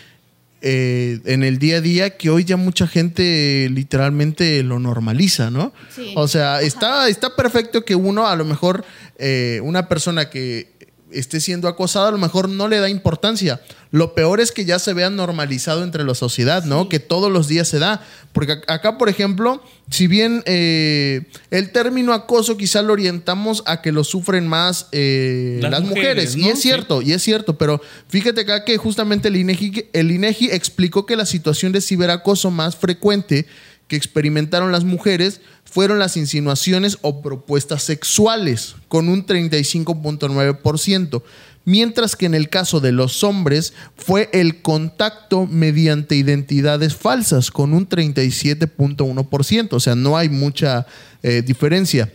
eh, 0.60 1.20
en 1.24 1.44
el 1.44 1.58
día 1.58 1.76
a 1.76 1.80
día 1.80 2.16
que 2.16 2.30
hoy 2.30 2.44
ya 2.44 2.56
mucha 2.56 2.86
gente 2.86 3.68
literalmente 3.70 4.62
lo 4.62 4.78
normaliza, 4.78 5.50
¿no? 5.50 5.72
Sí. 5.94 6.12
O 6.16 6.26
sea, 6.26 6.62
está, 6.62 7.08
está 7.08 7.36
perfecto 7.36 7.84
que 7.84 7.94
uno, 7.94 8.26
a 8.26 8.34
lo 8.36 8.44
mejor, 8.44 8.84
eh, 9.18 9.60
una 9.62 9.88
persona 9.88 10.30
que 10.30 10.77
esté 11.12 11.40
siendo 11.40 11.68
acosada, 11.68 12.08
a 12.08 12.12
lo 12.12 12.18
mejor 12.18 12.48
no 12.48 12.68
le 12.68 12.78
da 12.78 12.88
importancia. 12.90 13.60
Lo 13.90 14.14
peor 14.14 14.40
es 14.40 14.52
que 14.52 14.64
ya 14.66 14.78
se 14.78 14.92
vea 14.92 15.08
normalizado 15.08 15.82
entre 15.82 16.04
la 16.04 16.14
sociedad, 16.14 16.64
¿no? 16.64 16.88
Que 16.90 16.98
todos 17.00 17.32
los 17.32 17.48
días 17.48 17.66
se 17.68 17.78
da. 17.78 18.04
Porque 18.32 18.52
ac- 18.52 18.64
acá, 18.68 18.98
por 18.98 19.08
ejemplo, 19.08 19.62
si 19.90 20.06
bien 20.06 20.42
eh, 20.44 21.22
el 21.50 21.72
término 21.72 22.12
acoso 22.12 22.56
quizá 22.58 22.82
lo 22.82 22.92
orientamos 22.92 23.62
a 23.66 23.80
que 23.80 23.90
lo 23.92 24.04
sufren 24.04 24.46
más 24.46 24.88
eh, 24.92 25.58
Las 25.62 25.70
las, 25.70 25.80
mujeres, 25.80 26.36
mujeres, 26.36 26.36
¿no? 26.36 26.46
y 26.46 26.48
es 26.50 26.60
cierto, 26.60 27.02
y 27.02 27.12
es 27.12 27.22
cierto, 27.22 27.56
pero 27.56 27.80
fíjate 28.08 28.42
acá 28.42 28.64
que 28.64 28.76
justamente 28.76 29.28
el 29.28 29.36
INEGI, 29.36 29.86
el 29.94 30.10
INEGI 30.10 30.50
explicó 30.50 31.06
que 31.06 31.16
la 31.16 31.24
situación 31.24 31.72
de 31.72 31.80
ciberacoso 31.80 32.50
más 32.50 32.76
frecuente 32.76 33.46
que 33.88 33.96
experimentaron 33.96 34.70
las 34.70 34.84
mujeres 34.84 35.40
fueron 35.70 35.98
las 35.98 36.16
insinuaciones 36.16 36.98
o 37.02 37.20
propuestas 37.20 37.82
sexuales, 37.82 38.76
con 38.88 39.08
un 39.08 39.26
35.9%, 39.26 41.22
mientras 41.64 42.16
que 42.16 42.26
en 42.26 42.34
el 42.34 42.48
caso 42.48 42.80
de 42.80 42.92
los 42.92 43.22
hombres 43.22 43.74
fue 43.96 44.30
el 44.32 44.62
contacto 44.62 45.46
mediante 45.46 46.16
identidades 46.16 46.96
falsas, 46.96 47.50
con 47.50 47.74
un 47.74 47.86
37.1%, 47.88 49.68
o 49.72 49.80
sea, 49.80 49.94
no 49.94 50.16
hay 50.16 50.30
mucha 50.30 50.86
eh, 51.22 51.42
diferencia. 51.44 52.10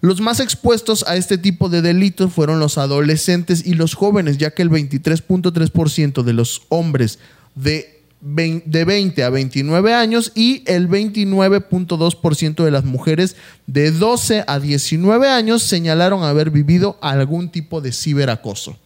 Los 0.00 0.20
más 0.20 0.40
expuestos 0.40 1.04
a 1.06 1.14
este 1.16 1.38
tipo 1.38 1.68
de 1.68 1.82
delitos 1.82 2.32
fueron 2.32 2.58
los 2.58 2.78
adolescentes 2.78 3.64
y 3.64 3.74
los 3.74 3.94
jóvenes, 3.94 4.38
ya 4.38 4.50
que 4.50 4.62
el 4.62 4.70
23.3% 4.70 6.22
de 6.22 6.32
los 6.32 6.62
hombres 6.70 7.18
de, 7.54 7.99
de 8.20 8.84
20 8.84 9.22
a 9.24 9.30
29 9.30 9.94
años 9.94 10.32
y 10.34 10.62
el 10.66 10.88
29.2% 10.88 12.64
de 12.64 12.70
las 12.70 12.84
mujeres 12.84 13.36
de 13.66 13.90
12 13.90 14.44
a 14.46 14.60
19 14.60 15.28
años 15.28 15.62
señalaron 15.62 16.22
haber 16.22 16.50
vivido 16.50 16.98
algún 17.00 17.50
tipo 17.50 17.80
de 17.80 17.92
ciberacoso. 17.92 18.78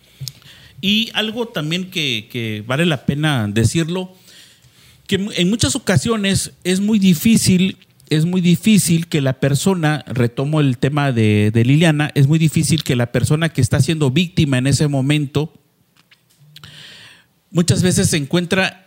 Y 0.80 1.10
algo 1.14 1.48
también 1.48 1.90
que, 1.90 2.62
vale 2.66 2.86
la 2.86 3.06
pena 3.06 3.48
decirlo, 3.48 4.12
que 5.06 5.16
en 5.36 5.50
muchas 5.50 5.74
ocasiones 5.74 6.52
es 6.62 6.80
muy 6.80 6.98
difícil, 6.98 7.78
es 8.10 8.26
muy 8.26 8.40
difícil 8.40 9.08
que 9.08 9.20
la 9.20 9.40
persona, 9.40 10.04
retomo 10.06 10.60
el 10.60 10.78
tema 10.78 11.10
de, 11.10 11.50
de 11.52 11.64
Liliana, 11.64 12.12
es 12.14 12.28
muy 12.28 12.38
difícil 12.38 12.84
que 12.84 12.96
la 12.96 13.10
persona 13.10 13.48
que 13.48 13.60
está 13.60 13.80
siendo 13.80 14.10
víctima 14.10 14.58
en 14.58 14.66
ese 14.66 14.86
momento, 14.86 15.52
muchas 17.50 17.82
veces 17.82 18.10
se 18.10 18.16
encuentra 18.16 18.83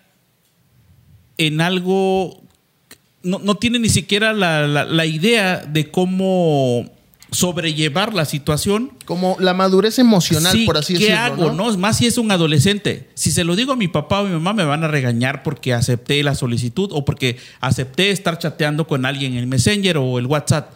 en 1.38 1.62
algo, 1.62 2.42
no, 3.24 3.40
no 3.40 3.56
tiene 3.56 3.80
ni 3.80 3.90
siquiera 3.90 4.34
la, 4.34 4.68
la- 4.68 4.86
la 4.86 5.06
idea 5.06 5.58
de 5.58 5.92
cómo 5.92 6.90
sobrellevar 7.30 8.14
la 8.14 8.24
situación 8.24 8.94
Como 9.04 9.36
la 9.42 9.54
madurez 9.54 10.00
emocional, 10.00 10.54
Sí, 10.54 10.66
por 10.66 10.78
así 10.78 10.94
¿qué 10.94 11.12
decirlo. 11.12 11.20
hago? 11.20 11.52
¿no? 11.52 11.78
Más 11.78 11.98
si 11.98 12.06
es 12.08 12.18
un 12.18 12.32
adolescente. 12.32 13.10
Si 13.16 13.32
se 13.32 13.44
lo 13.44 13.56
digo 13.58 13.74
a 13.74 13.76
mi 13.76 13.90
papá 13.90 14.22
o 14.22 14.26
a 14.26 14.30
mi 14.30 14.34
mamá, 14.34 14.54
me 14.54 14.64
van 14.64 14.84
a 14.86 14.88
regañar 14.88 15.44
porque 15.44 15.74
acepté 15.74 16.24
la 16.24 16.36
solicitud 16.36 16.90
o 16.94 17.04
porque 17.04 17.38
acepté 17.60 18.12
estar 18.12 18.40
chateando 18.40 18.88
con 18.88 19.06
alguien 19.06 19.34
en 19.34 19.40
el 19.40 19.48
Messenger 19.48 19.98
o 19.98 20.20
el 20.20 20.26
WhatsApp, 20.26 20.72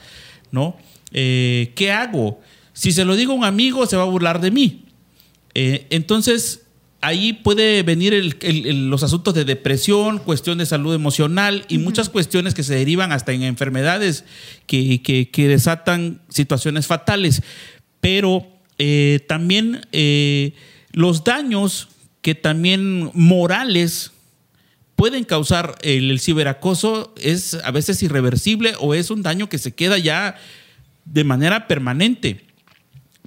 ¿no? 0.51 0.75
Eh, 1.13 1.71
¿Qué 1.75 1.91
hago? 1.91 2.41
Si 2.73 2.91
se 2.91 3.05
lo 3.05 3.15
digo 3.15 3.31
a 3.31 3.35
un 3.35 3.45
amigo, 3.45 3.85
se 3.85 3.95
va 3.95 4.03
a 4.03 4.07
burlar 4.07 4.41
de 4.41 4.51
mí. 4.51 4.83
Eh, 5.53 5.87
entonces, 5.89 6.63
ahí 7.01 7.33
puede 7.33 7.83
venir 7.83 8.13
el- 8.13 8.37
el- 8.41 8.65
el- 8.67 8.89
los 8.89 9.03
asuntos 9.03 9.33
de 9.33 9.43
depresión, 9.45 10.19
cuestión 10.19 10.59
de 10.59 10.65
salud 10.65 10.93
emocional 10.93 11.65
y 11.67 11.77
muchas 11.79 12.09
cuestiones 12.09 12.53
que 12.53 12.63
se 12.63 12.75
derivan 12.75 13.11
hasta 13.11 13.31
en 13.33 13.41
enfermedades 13.43 14.23
que, 14.67 15.01
que- 15.01 15.29
que 15.29 15.47
desatan 15.47 16.21
situaciones 16.29 16.87
fatales. 16.87 17.41
Pero 17.99 18.47
eh, 18.77 19.19
también 19.27 19.85
eh, 19.91 20.53
los 20.91 21.23
daños 21.23 21.89
que 22.21 22.35
también 22.35 23.09
morales 23.13 24.11
pueden 24.95 25.23
causar 25.23 25.75
el, 25.81 26.11
el 26.11 26.19
ciberacoso 26.19 27.13
es 27.19 27.55
a 27.63 27.71
veces 27.71 28.01
irreversible 28.03 28.73
o 28.79 28.93
es 28.93 29.09
un 29.09 29.23
daño 29.23 29.49
que 29.49 29.57
se 29.57 29.71
queda 29.73 29.97
ya 29.97 30.35
de 31.05 31.23
manera 31.23 31.67
permanente. 31.67 32.45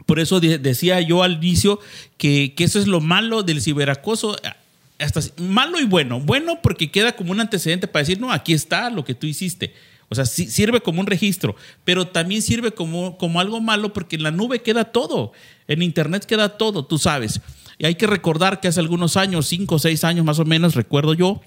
Por 0.07 0.21
eso 0.21 0.41
de- 0.41 0.59
decía 0.59 1.01
yo 1.01 1.23
al 1.23 1.35
inicio 1.35 1.81
que, 2.19 2.55
que 2.57 2.65
eso 2.65 2.79
es 2.79 2.87
lo 2.87 3.01
malo 3.01 3.43
del 3.43 3.63
ciberacoso. 3.63 4.37
Hasta 4.99 5.21
malo 5.39 5.81
y 5.81 5.85
bueno. 5.85 6.21
Bueno 6.21 6.59
porque 6.63 6.91
queda 6.91 7.17
como 7.17 7.33
un 7.33 7.41
antecedente 7.41 7.89
para 7.89 8.03
decir, 8.03 8.21
no, 8.21 8.31
aquí 8.33 8.53
está 8.53 8.91
lo 8.91 9.05
que 9.05 9.15
tú 9.15 9.27
hiciste. 9.27 9.75
O 10.11 10.15
sea, 10.15 10.27
sirve 10.27 10.81
como 10.81 11.01
un 11.01 11.07
registro, 11.07 11.57
pero 11.85 12.07
también 12.07 12.43
sirve 12.43 12.73
como, 12.73 13.17
como 13.17 13.41
algo 13.41 13.61
malo 13.61 13.93
porque 13.93 14.17
en 14.17 14.23
la 14.23 14.31
nube 14.31 14.63
queda 14.63 14.85
todo. 14.85 15.33
En 15.67 15.83
Internet 15.83 16.25
queda 16.27 16.51
todo, 16.59 16.85
tú 16.85 16.99
sabes. 16.99 17.41
Y 17.79 17.87
hay 17.87 17.95
que 17.97 18.07
recordar 18.07 18.61
que 18.61 18.69
hace 18.69 18.79
algunos 18.81 19.17
años, 19.17 19.47
cinco 19.47 19.77
o 19.77 19.79
seis 19.79 20.05
años 20.05 20.25
más 20.25 20.39
o 20.39 20.45
menos, 20.45 20.75
recuerdo 20.75 21.15
yo, 21.15 21.41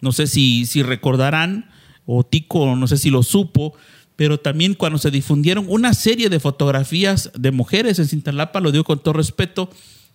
no 0.00 0.12
sé 0.12 0.26
si, 0.28 0.64
si 0.64 0.82
recordarán, 0.82 1.68
o 2.06 2.24
Tico, 2.24 2.76
no 2.76 2.86
sé 2.86 2.96
si 2.96 3.10
lo 3.10 3.22
supo, 3.22 3.74
pero 4.16 4.40
también 4.40 4.74
cuando 4.74 4.98
se 4.98 5.10
difundieron 5.10 5.66
una 5.68 5.92
serie 5.94 6.28
de 6.30 6.40
fotografías 6.40 7.30
de 7.38 7.50
mujeres 7.50 7.98
en 7.98 8.08
Cintalapa, 8.08 8.60
lo 8.60 8.72
digo 8.72 8.84
con 8.84 8.98
todo 9.02 9.12
respeto, 9.14 9.70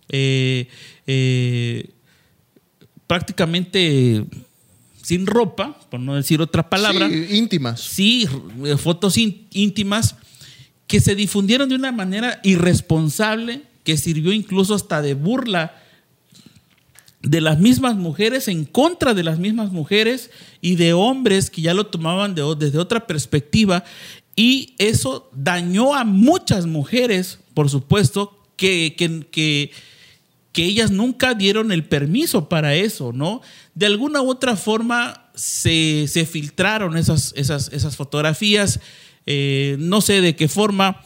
eh, 0.10 0.68
eh, 1.08 1.90
prácticamente 3.08 4.26
sin 5.04 5.26
ropa, 5.26 5.78
por 5.90 6.00
no 6.00 6.16
decir 6.16 6.42
otra 6.42 6.70
palabra, 6.70 7.10
Sí, 7.10 7.26
íntimas. 7.32 7.82
sí, 7.82 8.28
fotos 8.78 9.18
ín- 9.18 9.48
íntimas 9.52 10.16
que 10.88 11.00
se 11.00 11.16
difundieron 11.16 11.70
de 11.70 11.76
una 11.76 11.92
manera 11.92 12.40
irresponsable, 12.44 13.64
que 13.84 13.98
sirvió 13.98 14.32
incluso 14.32 14.76
hasta 14.76 15.02
de 15.02 15.16
burla 15.16 15.81
de 17.24 17.42
las 17.42 17.60
mismas 17.60 17.96
mujeres 17.96 18.48
en 18.48 18.66
contra 18.66 19.14
de 19.14 19.24
las 19.24 19.40
mismas 19.40 19.72
mujeres 19.72 20.32
y 20.60 20.76
de 20.76 20.94
hombres 20.94 21.50
que 21.50 21.62
ya 21.62 21.74
lo 21.74 21.88
tomaban 21.88 22.36
desde 22.36 22.80
otra 22.80 23.06
perspectiva. 23.06 23.84
Y 24.36 24.74
eso 24.78 25.30
dañó 25.34 25.94
a 25.94 26.04
muchas 26.04 26.66
mujeres, 26.66 27.40
por 27.54 27.70
supuesto, 27.70 28.40
que, 28.56 28.96
que, 28.98 29.28
que, 29.30 29.72
que 30.52 30.66
ellas 30.66 30.92
nunca 30.92 31.34
dieron 31.34 31.72
el 31.72 31.84
permiso 31.84 32.50
para 32.50 32.76
eso, 32.76 33.14
¿no? 33.14 33.42
De 33.76 33.86
alguna 33.86 34.22
u 34.22 34.30
otra 34.30 34.56
forma 34.56 35.30
se, 35.36 36.08
se 36.08 36.26
filtraron 36.26 36.98
esas, 36.98 37.34
esas, 37.36 37.72
esas 37.74 37.96
fotografías, 37.96 38.80
eh, 39.26 39.76
no 39.80 40.02
sé 40.02 40.22
de 40.22 40.36
qué 40.36 40.48
forma, 40.48 41.04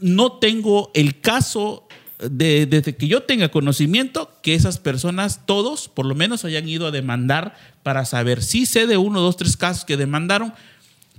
no 0.00 0.32
tengo 0.32 0.90
el 0.94 1.20
caso 1.20 1.85
de, 2.18 2.66
desde 2.66 2.96
que 2.96 3.08
yo 3.08 3.22
tenga 3.22 3.50
conocimiento 3.50 4.32
que 4.42 4.54
esas 4.54 4.78
personas, 4.78 5.46
todos, 5.46 5.88
por 5.88 6.06
lo 6.06 6.14
menos 6.14 6.44
hayan 6.44 6.68
ido 6.68 6.86
a 6.86 6.90
demandar 6.90 7.56
para 7.82 8.04
saber. 8.04 8.42
Sí 8.42 8.66
sé 8.66 8.86
de 8.86 8.96
uno, 8.96 9.20
dos, 9.20 9.36
tres 9.36 9.56
casos 9.56 9.84
que 9.84 9.96
demandaron, 9.96 10.54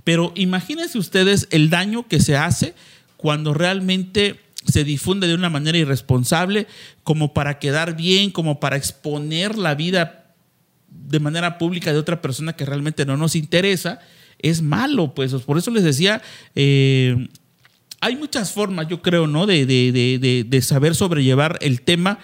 pero 0.04 0.32
imagínense 0.34 0.98
ustedes 0.98 1.48
el 1.50 1.70
daño 1.70 2.06
que 2.08 2.20
se 2.20 2.36
hace 2.36 2.74
cuando 3.16 3.54
realmente 3.54 4.40
se 4.66 4.84
difunde 4.84 5.26
de 5.26 5.34
una 5.34 5.50
manera 5.50 5.78
irresponsable, 5.78 6.66
como 7.02 7.32
para 7.32 7.58
quedar 7.58 7.96
bien, 7.96 8.30
como 8.30 8.60
para 8.60 8.76
exponer 8.76 9.56
la 9.56 9.74
vida 9.74 10.34
de 10.88 11.20
manera 11.20 11.58
pública 11.58 11.92
de 11.92 11.98
otra 11.98 12.20
persona 12.20 12.54
que 12.54 12.66
realmente 12.66 13.06
no 13.06 13.16
nos 13.16 13.34
interesa, 13.34 14.00
es 14.38 14.62
malo, 14.62 15.14
pues. 15.14 15.32
Por 15.34 15.58
eso 15.58 15.70
les 15.70 15.84
decía, 15.84 16.22
eh, 16.54 17.28
hay 18.00 18.16
muchas 18.16 18.52
formas, 18.52 18.88
yo 18.88 19.02
creo, 19.02 19.26
¿no? 19.26 19.46
De, 19.46 19.66
de- 19.66 20.18
de- 20.20 20.44
de- 20.44 20.62
saber 20.62 20.94
sobrellevar 20.94 21.58
el 21.60 21.82
tema 21.82 22.18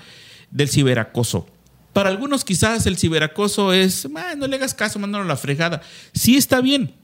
del 0.51 0.69
ciberacoso. 0.69 1.47
Para 1.93 2.09
algunos 2.11 2.45
quizás 2.45 2.87
el 2.87 2.97
ciberacoso 2.97 3.73
es, 3.73 4.07
"Ah, 4.17 4.35
no 4.37 4.47
le 4.47 4.57
hagas 4.57 4.75
caso, 4.75 4.99
mándalo 4.99 5.25
a 5.25 5.29
la 5.29 5.37
fregada. 5.37 5.81
Sí 6.13 6.37
está 6.37 6.61
bien, 6.61 6.95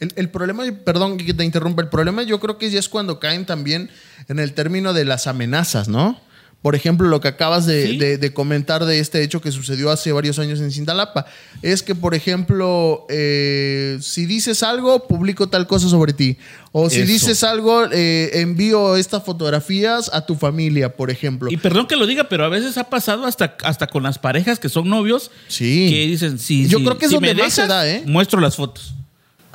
El, 0.00 0.12
el 0.16 0.28
problema, 0.28 0.64
perdón 0.84 1.16
que 1.18 1.32
te 1.34 1.44
interrumpa, 1.44 1.80
el 1.80 1.88
problema 1.88 2.24
yo 2.24 2.40
creo 2.40 2.58
que 2.58 2.68
ya 2.68 2.80
es 2.80 2.88
cuando 2.88 3.20
caen 3.20 3.46
también 3.46 3.90
en 4.28 4.40
el 4.40 4.52
término 4.52 4.92
de 4.92 5.04
las 5.04 5.26
amenazas, 5.28 5.86
¿no? 5.88 6.20
Por 6.64 6.74
ejemplo, 6.74 7.06
lo 7.08 7.20
que 7.20 7.28
acabas 7.28 7.66
de, 7.66 7.86
Sí. 7.88 7.96
de- 7.98 8.16
de 8.16 8.32
comentar 8.32 8.86
de 8.86 8.98
este 8.98 9.22
hecho 9.22 9.42
que 9.42 9.52
sucedió 9.52 9.90
hace 9.90 10.12
varios 10.12 10.38
años 10.38 10.60
en 10.60 10.70
Cintalapa, 10.72 11.26
es 11.60 11.82
que, 11.82 11.94
por 11.94 12.14
ejemplo, 12.14 13.04
eh, 13.10 13.98
si 14.00 14.24
dices 14.24 14.62
algo, 14.62 15.06
publico 15.06 15.50
tal 15.50 15.66
cosa 15.66 15.90
sobre 15.90 16.14
ti. 16.14 16.38
O 16.72 16.88
si 16.88 17.00
Eso. 17.00 17.06
dices 17.12 17.44
algo, 17.44 17.84
eh, 17.92 18.30
envío 18.40 18.96
estas 18.96 19.22
fotografías 19.24 20.08
a 20.14 20.24
tu 20.24 20.36
familia, 20.36 20.96
por 20.96 21.10
ejemplo. 21.10 21.50
Y 21.50 21.58
perdón 21.58 21.86
que 21.86 21.96
lo 21.96 22.06
diga, 22.06 22.30
pero 22.30 22.46
a 22.46 22.48
veces 22.48 22.78
ha 22.78 22.84
pasado 22.88 23.26
hasta, 23.26 23.58
hasta 23.62 23.86
con 23.88 24.02
las 24.02 24.18
parejas 24.18 24.58
que 24.58 24.70
son 24.70 24.88
novios. 24.88 25.30
Sí. 25.48 25.88
Que 25.90 26.06
dicen, 26.06 26.38
sí, 26.38 26.66
Yo 26.66 26.78
sí, 26.78 26.84
creo 26.84 26.96
que 26.96 27.04
es 27.04 27.10
si 27.10 27.16
donde 27.16 27.34
me 27.34 27.42
más 27.42 27.52
se 27.52 27.66
da, 27.66 27.86
¿eh? 27.86 28.02
Muestro 28.06 28.40
las 28.40 28.56
fotos. 28.56 28.94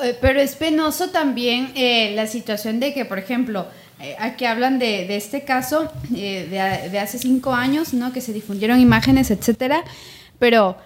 Eh, 0.04 0.16
Pero 0.22 0.40
es 0.40 0.56
penoso 0.56 1.10
también 1.10 1.72
eh, 1.76 2.14
la 2.16 2.28
situación 2.28 2.80
de 2.80 2.94
que, 2.94 3.04
por 3.04 3.18
ejemplo, 3.18 3.66
aquí 4.20 4.46
hablan 4.46 4.80
de, 4.80 5.16
este 5.16 5.44
caso 5.44 5.92
eh, 6.16 6.48
de, 6.50 6.90
de 6.90 7.00
hace 7.00 7.18
cinco 7.18 7.54
años, 7.54 7.94
¿no? 7.94 8.14
Que 8.14 8.22
se 8.22 8.34
difundieron 8.34 8.80
imágenes, 8.80 9.32
etcétera. 9.32 9.84
Pero, 10.40 10.78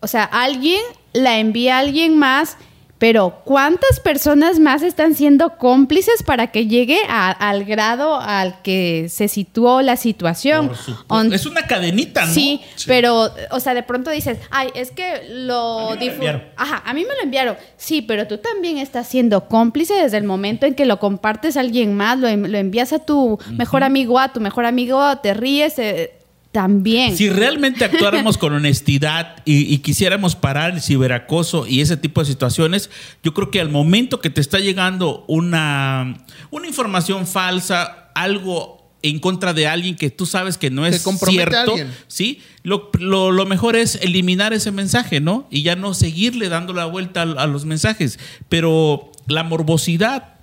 o 0.00 0.06
sea, 0.06 0.24
alguien 0.24 0.80
la 1.12 1.38
envía 1.38 1.76
a 1.76 1.80
alguien 1.80 2.18
más, 2.18 2.56
pero 2.98 3.42
¿cuántas 3.44 4.00
personas 4.00 4.58
más 4.58 4.82
están 4.82 5.14
siendo 5.14 5.56
cómplices 5.56 6.22
para 6.22 6.48
que 6.48 6.66
llegue 6.66 6.98
a- 7.08 7.30
al 7.30 7.64
grado 7.64 8.16
al 8.20 8.60
que 8.62 9.06
se 9.08 9.28
situó 9.28 9.82
la 9.82 9.96
situación? 9.96 10.72
On- 11.08 11.32
es 11.32 11.46
una 11.46 11.62
cadenita, 11.66 12.26
¿no? 12.26 12.32
Sí, 12.32 12.60
pero, 12.86 13.30
o 13.50 13.60
sea, 13.60 13.74
de 13.74 13.82
pronto 13.82 14.10
dices, 14.10 14.38
ay, 14.50 14.68
es 14.74 14.90
que 14.90 15.22
lo 15.30 15.90
A 15.90 15.94
mí 15.94 15.98
me 16.00 16.06
lo 16.06 16.10
difu- 16.10 16.14
enviaron. 16.14 16.42
Ajá, 16.56 16.82
a 16.84 16.92
mí 16.92 17.02
me 17.08 17.14
lo 17.14 17.22
enviaron. 17.22 17.56
Sí, 17.76 18.02
pero 18.02 18.26
tú 18.26 18.38
también 18.38 18.78
estás 18.78 19.06
siendo 19.06 19.46
cómplice 19.48 19.94
desde 19.94 20.16
el 20.16 20.24
momento 20.24 20.66
en 20.66 20.74
que 20.74 20.84
lo 20.84 20.98
compartes 20.98 21.56
a 21.56 21.60
alguien 21.60 21.94
más, 21.96 22.18
lo, 22.18 22.28
lo 22.36 22.58
envías 22.58 22.92
a 22.92 22.98
tu 22.98 23.38
mejor 23.52 23.84
amigo, 23.84 24.18
a 24.18 24.32
tu 24.32 24.40
mejor 24.40 24.64
amigo, 24.66 25.18
te 25.18 25.34
ríes, 25.34 25.78
eh, 25.78 26.17
también. 26.52 27.16
Si 27.16 27.28
realmente 27.30 27.84
actuáramos 27.84 28.38
con 28.38 28.52
honestidad 28.54 29.36
y, 29.44 29.72
y 29.72 29.78
quisiéramos 29.78 30.34
parar 30.34 30.72
el 30.74 30.80
ciberacoso 30.82 31.66
y 31.66 31.80
ese 31.80 31.96
tipo 31.96 32.20
de 32.20 32.26
situaciones, 32.26 32.90
yo 33.22 33.34
creo 33.34 33.50
que 33.50 33.60
al 33.60 33.68
momento 33.70 34.20
que 34.20 34.30
te 34.30 34.40
está 34.40 34.58
llegando 34.58 35.24
una, 35.28 36.16
una 36.50 36.66
información 36.66 37.26
falsa, 37.26 38.10
algo 38.14 38.78
en 39.02 39.20
contra 39.20 39.52
de 39.52 39.68
alguien 39.68 39.94
que 39.94 40.10
tú 40.10 40.26
sabes 40.26 40.58
que 40.58 40.70
no 40.70 40.84
es 40.84 41.02
cierto. 41.30 41.76
¿sí? 42.08 42.40
Lo, 42.64 42.90
lo- 42.98 43.30
lo 43.30 43.46
mejor 43.46 43.76
es 43.76 43.94
eliminar 44.02 44.52
ese 44.52 44.72
mensaje, 44.72 45.20
¿no? 45.20 45.46
Y 45.50 45.62
ya 45.62 45.76
no 45.76 45.94
seguirle 45.94 46.48
dando 46.48 46.72
la 46.72 46.86
vuelta 46.86 47.22
a, 47.22 47.42
a 47.42 47.46
los 47.46 47.64
mensajes. 47.64 48.18
Pero 48.48 49.12
la 49.28 49.44
morbosidad 49.44 50.37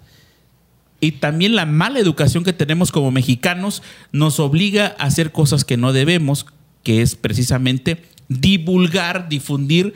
y 1.00 1.14
también 1.14 1.56
la 1.56 1.66
mala 1.66 2.00
educación 2.00 2.44
que 2.44 2.54
tenemos 2.54 2.92
como 2.92 3.12
mexicanos 3.12 3.84
nos 4.12 4.40
obliga 4.40 4.96
a 4.98 5.06
hacer 5.06 5.32
cosas 5.32 5.66
que 5.66 5.78
no 5.78 5.94
debemos, 5.94 6.46
que 6.84 7.02
es 7.02 7.16
precisamente 7.16 8.04
divulgar, 8.28 9.30
difundir 9.30 9.94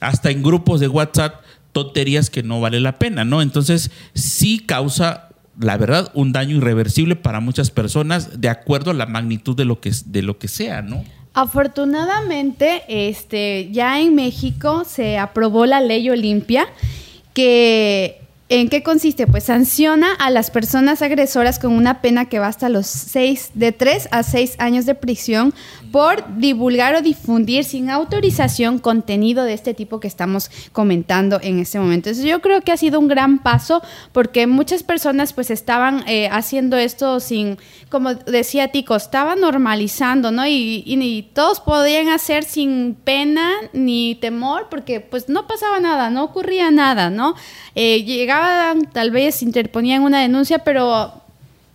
hasta 0.00 0.30
en 0.30 0.42
grupos 0.42 0.80
de 0.80 0.88
WhatsApp 0.88 1.42
tonterías 1.72 2.30
que 2.30 2.42
no 2.42 2.60
vale 2.60 2.80
la 2.80 2.98
pena, 2.98 3.24
¿no? 3.24 3.40
Entonces 3.42 3.90
sí 4.14 4.58
causa, 4.60 5.28
la 5.58 5.76
verdad, 5.76 6.10
un 6.14 6.32
daño 6.32 6.56
irreversible 6.56 7.16
para 7.16 7.40
muchas 7.40 7.70
personas 7.70 8.40
de 8.40 8.48
acuerdo 8.48 8.90
a 8.90 8.94
la 8.94 9.06
magnitud 9.06 9.56
de 9.56 9.64
lo 9.64 9.80
que, 9.80 9.92
de 10.04 10.22
lo 10.22 10.38
que 10.38 10.48
sea, 10.48 10.82
¿no? 10.82 11.04
Afortunadamente, 11.34 12.82
este, 12.88 13.70
ya 13.72 14.00
en 14.00 14.14
México 14.14 14.84
se 14.86 15.16
aprobó 15.16 15.64
la 15.64 15.80
ley 15.80 16.10
Olimpia, 16.10 16.66
que 17.32 18.21
¿en 18.60 18.68
qué 18.68 18.82
consiste? 18.82 19.26
Pues 19.26 19.44
sanciona 19.44 20.12
a 20.12 20.30
las 20.30 20.50
personas 20.50 21.00
agresoras 21.00 21.58
con 21.58 21.72
una 21.72 22.02
pena 22.02 22.26
que 22.26 22.38
va 22.38 22.48
hasta 22.48 22.68
los 22.68 22.86
seis, 22.86 23.50
de 23.54 23.72
3 23.72 24.08
a 24.10 24.22
6 24.22 24.56
años 24.58 24.84
de 24.84 24.94
prisión 24.94 25.54
por 25.92 26.38
divulgar 26.38 26.94
o 26.96 27.02
difundir 27.02 27.62
sin 27.64 27.90
autorización 27.90 28.78
contenido 28.80 29.44
de 29.44 29.52
este 29.52 29.74
tipo 29.74 30.00
que 30.00 30.08
estamos 30.08 30.50
comentando 30.72 31.38
en 31.42 31.58
este 31.60 31.78
momento. 31.78 32.08
Entonces 32.08 32.24
yo 32.28 32.40
creo 32.40 32.62
que 32.62 32.72
ha 32.72 32.76
sido 32.76 32.98
un 32.98 33.06
gran 33.08 33.38
paso 33.40 33.82
porque 34.12 34.46
muchas 34.46 34.82
personas 34.82 35.32
pues 35.34 35.50
estaban 35.50 36.02
eh, 36.08 36.28
haciendo 36.32 36.76
esto 36.78 37.20
sin, 37.20 37.58
como 37.90 38.14
decía 38.14 38.68
Tico, 38.68 38.96
estaba 38.96 39.36
normalizando, 39.36 40.32
¿no? 40.32 40.46
Y, 40.46 40.82
y- 40.86 41.02
y 41.02 41.22
todos 41.22 41.60
podían 41.60 42.08
hacer 42.08 42.44
sin 42.44 42.94
pena 42.94 43.50
ni 43.74 44.14
temor 44.14 44.68
porque 44.70 45.00
pues 45.00 45.28
no 45.28 45.46
pasaba 45.46 45.78
nada, 45.78 46.08
no 46.10 46.24
ocurría 46.24 46.70
nada, 46.70 47.10
¿no? 47.10 47.34
Eh, 47.74 48.04
llegaban, 48.04 48.86
tal 48.92 49.10
vez 49.10 49.42
interponían 49.42 50.02
una 50.02 50.20
denuncia, 50.22 50.60
pero 50.60 51.21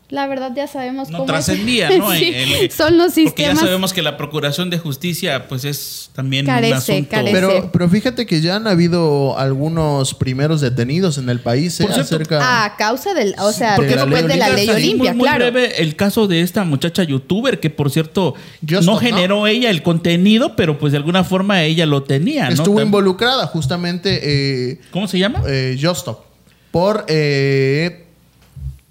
la 0.10 0.26
verdad 0.26 0.54
ya 0.56 0.68
sabemos 0.68 1.10
no 1.10 1.18
cómo 1.20 1.24
es. 1.38 1.46
trascendía, 1.46 1.90
¿no? 1.98 2.12
Sí, 2.16 2.32
En- 2.34 2.64
en- 2.64 2.72
son 2.76 2.98
los 2.98 3.08
Porque 3.14 3.22
ya 3.24 3.26
sistemas. 3.30 3.60
sabemos 3.60 3.94
que 3.94 4.02
la 4.02 4.16
Procuración 4.16 4.70
de 4.70 4.78
Justicia, 4.80 5.48
pues 5.50 5.66
es 5.66 6.10
también 6.14 6.46
Carece, 6.46 6.72
un 6.72 6.78
asunto. 6.78 7.10
carece. 7.12 7.34
Pero, 7.34 7.70
pero 7.74 7.90
fíjate 7.90 8.26
que 8.26 8.40
ya 8.42 8.56
han 8.56 8.68
habido 8.68 9.38
algunos 9.38 10.14
primeros 10.14 10.62
detenidos 10.62 11.18
en 11.18 11.30
el 11.30 11.42
país, 11.42 11.80
¿eh? 11.82 11.88
Acerca... 11.94 12.64
A 12.66 12.78
causa 12.78 13.14
del, 13.14 13.36
o 13.40 13.52
sea, 13.52 13.76
Porque 13.76 13.96
después 13.96 14.22
no 14.24 14.28
de 14.30 14.38
la 14.38 14.50
ley 14.50 14.70
así 14.70 14.78
Olimpia, 14.78 15.12
muy, 15.12 15.18
muy 15.20 15.28
claro. 15.30 15.52
breve 15.52 15.82
el 15.82 15.96
caso 15.98 16.28
de 16.28 16.42
esta 16.42 16.64
muchacha 16.64 17.04
youtuber 17.04 17.60
que 17.60 17.70
por 17.70 17.92
cierto 17.92 18.34
Just 18.68 18.84
no 18.86 18.96
generó 18.98 19.46
ella 19.46 19.70
el 19.70 19.84
contenido, 19.84 20.56
pero 20.56 20.80
pues 20.80 20.92
de 20.94 20.98
alguna 20.98 21.24
forma 21.26 21.64
ella 21.64 21.86
lo 21.86 22.04
tenía, 22.04 22.46
¿no? 22.48 22.54
Estuvo 22.56 22.82
involucrada 22.82 23.46
justamente 23.48 24.20
eh, 24.24 24.80
¿Cómo 24.92 25.08
se 25.10 25.20
llama? 25.20 25.44
eh, 25.48 25.78
Justop 25.82 26.24
por 26.72 27.06
eh, 27.10 28.07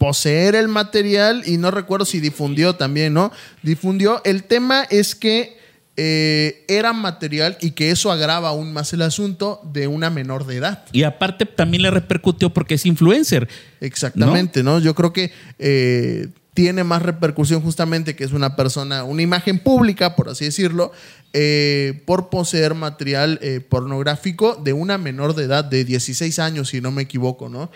poseer 0.06 0.54
el 0.54 0.68
material 0.68 1.42
y 1.46 1.56
no 1.56 1.72
recuerdo 1.72 2.04
si 2.04 2.20
difundió 2.20 2.76
también, 2.76 3.12
¿no? 3.12 3.32
Difundió. 3.64 4.22
El 4.22 4.44
tema 4.44 4.84
es 4.88 5.16
que 5.16 5.58
eh, 5.96 6.64
era 6.68 6.92
material 6.92 7.58
y 7.60 7.72
que 7.72 7.90
eso 7.90 8.12
agrava 8.12 8.50
aún 8.50 8.72
más 8.72 8.92
el 8.92 9.02
asunto 9.02 9.60
de 9.64 9.88
una 9.88 10.08
menor 10.08 10.46
de 10.46 10.58
edad. 10.58 10.84
Y 10.92 11.02
aparte 11.02 11.44
también 11.44 11.82
le 11.82 11.90
repercutió 11.90 12.50
porque 12.50 12.74
es 12.74 12.86
influencer. 12.86 13.48
Exactamente, 13.80 14.62
¿no? 14.62 14.78
Yo 14.78 14.94
creo 14.94 15.12
que 15.12 15.32
eh, 15.58 16.28
tiene 16.54 16.84
más 16.84 17.02
repercusión 17.02 17.60
justamente 17.60 18.14
que 18.14 18.22
es 18.22 18.30
una 18.30 18.54
persona, 18.54 19.02
una 19.02 19.22
imagen 19.22 19.58
pública, 19.58 20.14
por 20.14 20.28
así 20.28 20.44
decirlo, 20.44 20.92
eh, 21.38 22.00
por 22.06 22.30
poseer 22.30 22.72
material 22.72 23.38
eh, 23.42 23.60
pornográfico 23.60 24.54
de 24.56 24.72
una 24.72 24.96
menor 24.96 25.34
de 25.34 25.44
edad, 25.44 25.66
de 25.66 25.84
16 25.84 26.38
años, 26.38 26.70
si 26.70 26.80
no 26.80 26.90
me 26.92 27.02
equivoco, 27.02 27.50
¿no? 27.50 27.70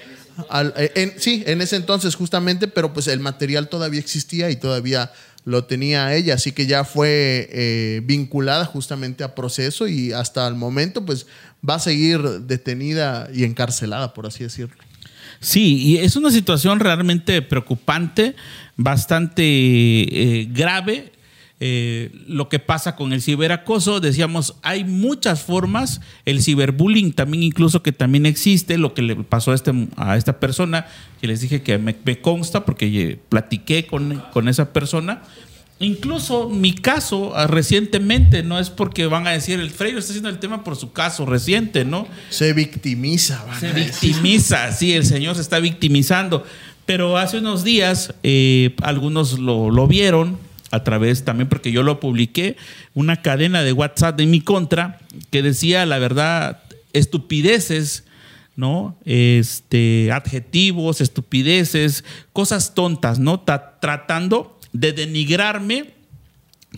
Eh, 0.76 1.14
sí, 1.18 1.44
en 1.46 1.60
ese 1.60 1.76
entonces 1.76 2.14
justamente, 2.14 2.68
pero 2.68 2.94
pues 2.94 3.06
el 3.06 3.20
material 3.20 3.68
todavía 3.68 4.00
existía 4.00 4.48
y 4.50 4.56
todavía 4.56 5.12
lo 5.44 5.64
tenía 5.64 6.14
ella, 6.14 6.36
así 6.36 6.52
que 6.52 6.64
ya 6.64 6.84
fue 6.84 8.00
vinculada 8.06 8.64
justamente 8.64 9.24
a 9.24 9.34
proceso 9.34 9.86
y 9.86 10.14
hasta 10.14 10.48
el 10.48 10.54
momento 10.54 11.04
pues 11.04 11.26
va 11.68 11.74
a 11.74 11.80
seguir 11.80 12.22
detenida 12.22 13.28
y 13.30 13.44
encarcelada, 13.44 14.14
por 14.14 14.26
así 14.26 14.42
decirlo. 14.42 14.76
Sí, 15.38 15.76
y 15.82 15.98
es 15.98 16.16
una 16.16 16.30
situación 16.30 16.80
realmente 16.80 17.42
preocupante, 17.42 18.36
bastante 18.76 20.48
grave. 20.50 21.12
Eh, 21.62 22.10
lo 22.26 22.48
que 22.48 22.58
pasa 22.58 22.96
con 22.96 23.12
el 23.12 23.20
ciberacoso, 23.20 24.00
decíamos, 24.00 24.56
hay 24.62 24.84
muchas 24.84 25.42
formas, 25.42 26.00
el 26.24 26.42
ciberbullying 26.42 27.12
también 27.12 27.42
incluso 27.42 27.82
que 27.82 27.92
también 27.92 28.24
existe, 28.24 28.78
lo 28.78 28.94
que 28.94 29.02
le 29.02 29.16
pasó 29.16 29.52
a, 29.52 29.54
este, 29.54 29.72
a 29.96 30.16
esta 30.16 30.40
persona, 30.40 30.86
que 31.20 31.26
les 31.26 31.42
dije 31.42 31.60
que 31.60 31.76
me, 31.76 31.94
me 32.02 32.18
consta 32.22 32.64
porque 32.64 32.86
eh, 32.86 33.18
platiqué 33.28 33.86
con, 33.86 34.22
con 34.32 34.48
esa 34.48 34.72
persona. 34.72 35.22
Incluso 35.80 36.48
mi 36.48 36.74
caso 36.74 37.32
ah, 37.36 37.46
recientemente, 37.46 38.42
no 38.42 38.58
es 38.58 38.70
porque 38.70 39.06
van 39.06 39.26
a 39.26 39.30
decir, 39.32 39.60
el 39.60 39.70
Freire 39.70 39.98
está 39.98 40.12
haciendo 40.12 40.30
el 40.30 40.38
tema 40.38 40.64
por 40.64 40.76
su 40.76 40.92
caso 40.92 41.26
reciente, 41.26 41.84
¿no? 41.84 42.06
Se 42.30 42.54
victimiza, 42.54 43.44
van 43.44 43.60
Se 43.60 43.66
a 43.66 43.72
decir. 43.74 44.12
victimiza, 44.12 44.72
sí, 44.72 44.92
el 44.94 45.04
Señor 45.04 45.34
se 45.36 45.42
está 45.42 45.58
victimizando. 45.58 46.44
Pero 46.86 47.18
hace 47.18 47.38
unos 47.38 47.64
días 47.64 48.14
eh, 48.22 48.74
algunos 48.82 49.38
lo, 49.38 49.70
lo 49.70 49.86
vieron 49.86 50.38
a 50.70 50.84
través 50.84 51.24
también, 51.24 51.48
porque 51.48 51.72
yo 51.72 51.82
lo 51.82 52.00
publiqué, 52.00 52.56
una 52.94 53.22
cadena 53.22 53.62
de 53.62 53.72
WhatsApp 53.72 54.20
en 54.20 54.30
mi 54.30 54.40
contra 54.40 54.98
que 55.30 55.42
decía, 55.42 55.84
la 55.86 55.98
verdad, 55.98 56.62
estupideces, 56.92 58.04
¿no? 58.56 58.96
Este, 59.04 60.10
adjetivos, 60.12 61.00
estupideces, 61.00 62.04
cosas 62.32 62.74
tontas, 62.74 63.18
¿no? 63.18 63.40
Ta- 63.40 63.78
tratando 63.80 64.58
de 64.72 64.92
denigrarme 64.92 65.94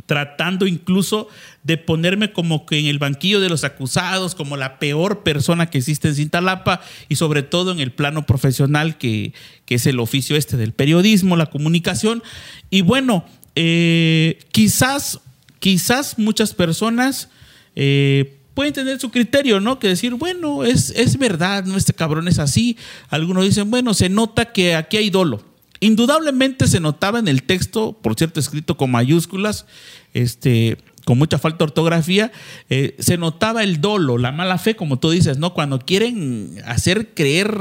tratando 0.07 0.67
incluso 0.67 1.29
de 1.65 1.77
ponerme 1.77 2.33
como 2.33 2.65
que 2.65 2.79
en 2.79 2.87
el 2.87 2.99
banquillo 2.99 3.41
de 3.41 3.51
los 3.51 3.63
acusados, 3.63 4.35
como 4.35 4.57
la 4.57 4.79
peor 4.79 5.23
persona 5.23 5.67
que 5.69 5.79
existe 5.79 6.09
en 6.09 6.15
Cintalapa 6.15 6.81
y 7.11 7.17
sobre 7.17 7.43
todo 7.43 7.73
en 7.73 7.79
el 7.79 7.93
plano 7.93 8.25
profesional 8.25 8.97
que, 8.97 9.35
que 9.67 9.75
es 9.75 9.87
el 9.87 10.01
oficio 10.01 10.35
este 10.37 10.57
del 10.57 10.73
periodismo, 10.73 11.37
la 11.37 11.51
comunicación. 11.51 12.23
Y 12.71 12.81
bueno, 12.81 13.27
eh, 13.55 14.39
quizás, 14.51 15.21
quizás 15.59 16.19
muchas 16.19 16.55
personas 16.55 17.29
eh, 17.77 18.39
pueden 18.55 18.73
tener 18.73 19.01
su 19.01 19.11
criterio, 19.11 19.61
¿no? 19.61 19.79
Que 19.79 19.89
decir, 19.89 20.15
bueno, 20.15 20.65
es, 20.65 20.91
es 20.91 21.19
verdad, 21.19 21.65
no, 21.65 21.77
este 21.77 21.93
cabrón 21.93 22.29
es 22.29 22.39
así. 22.39 22.77
Algunos 23.09 23.45
dicen, 23.45 23.71
bueno, 23.71 23.95
se 23.95 24.09
nota 24.09 24.53
que 24.53 24.75
aquí 24.75 24.97
hay 24.97 25.11
dolo. 25.11 25.45
Indudablemente 25.81 26.69
se 26.69 26.81
notaba 26.81 27.19
en 27.19 27.29
el 27.29 27.43
texto, 27.43 27.99
por 28.01 28.15
cierto, 28.15 28.39
escrito 28.39 28.77
con 28.77 28.91
mayúsculas, 28.91 29.67
este, 30.15 30.79
con 31.05 31.19
mucha 31.19 31.39
falta 31.39 31.59
de 31.59 31.65
ortografía, 31.65 32.31
eh, 32.71 32.95
se 32.99 33.19
notaba 33.19 33.65
el 33.65 33.81
dolo, 33.81 34.19
la 34.19 34.33
mala 34.33 34.59
fe, 34.59 34.77
como 34.77 34.99
tú 34.99 35.11
dices, 35.11 35.39
¿no? 35.39 35.55
Cuando 35.55 35.81
quieren 35.81 36.63
hacer 36.67 37.15
creer, 37.15 37.53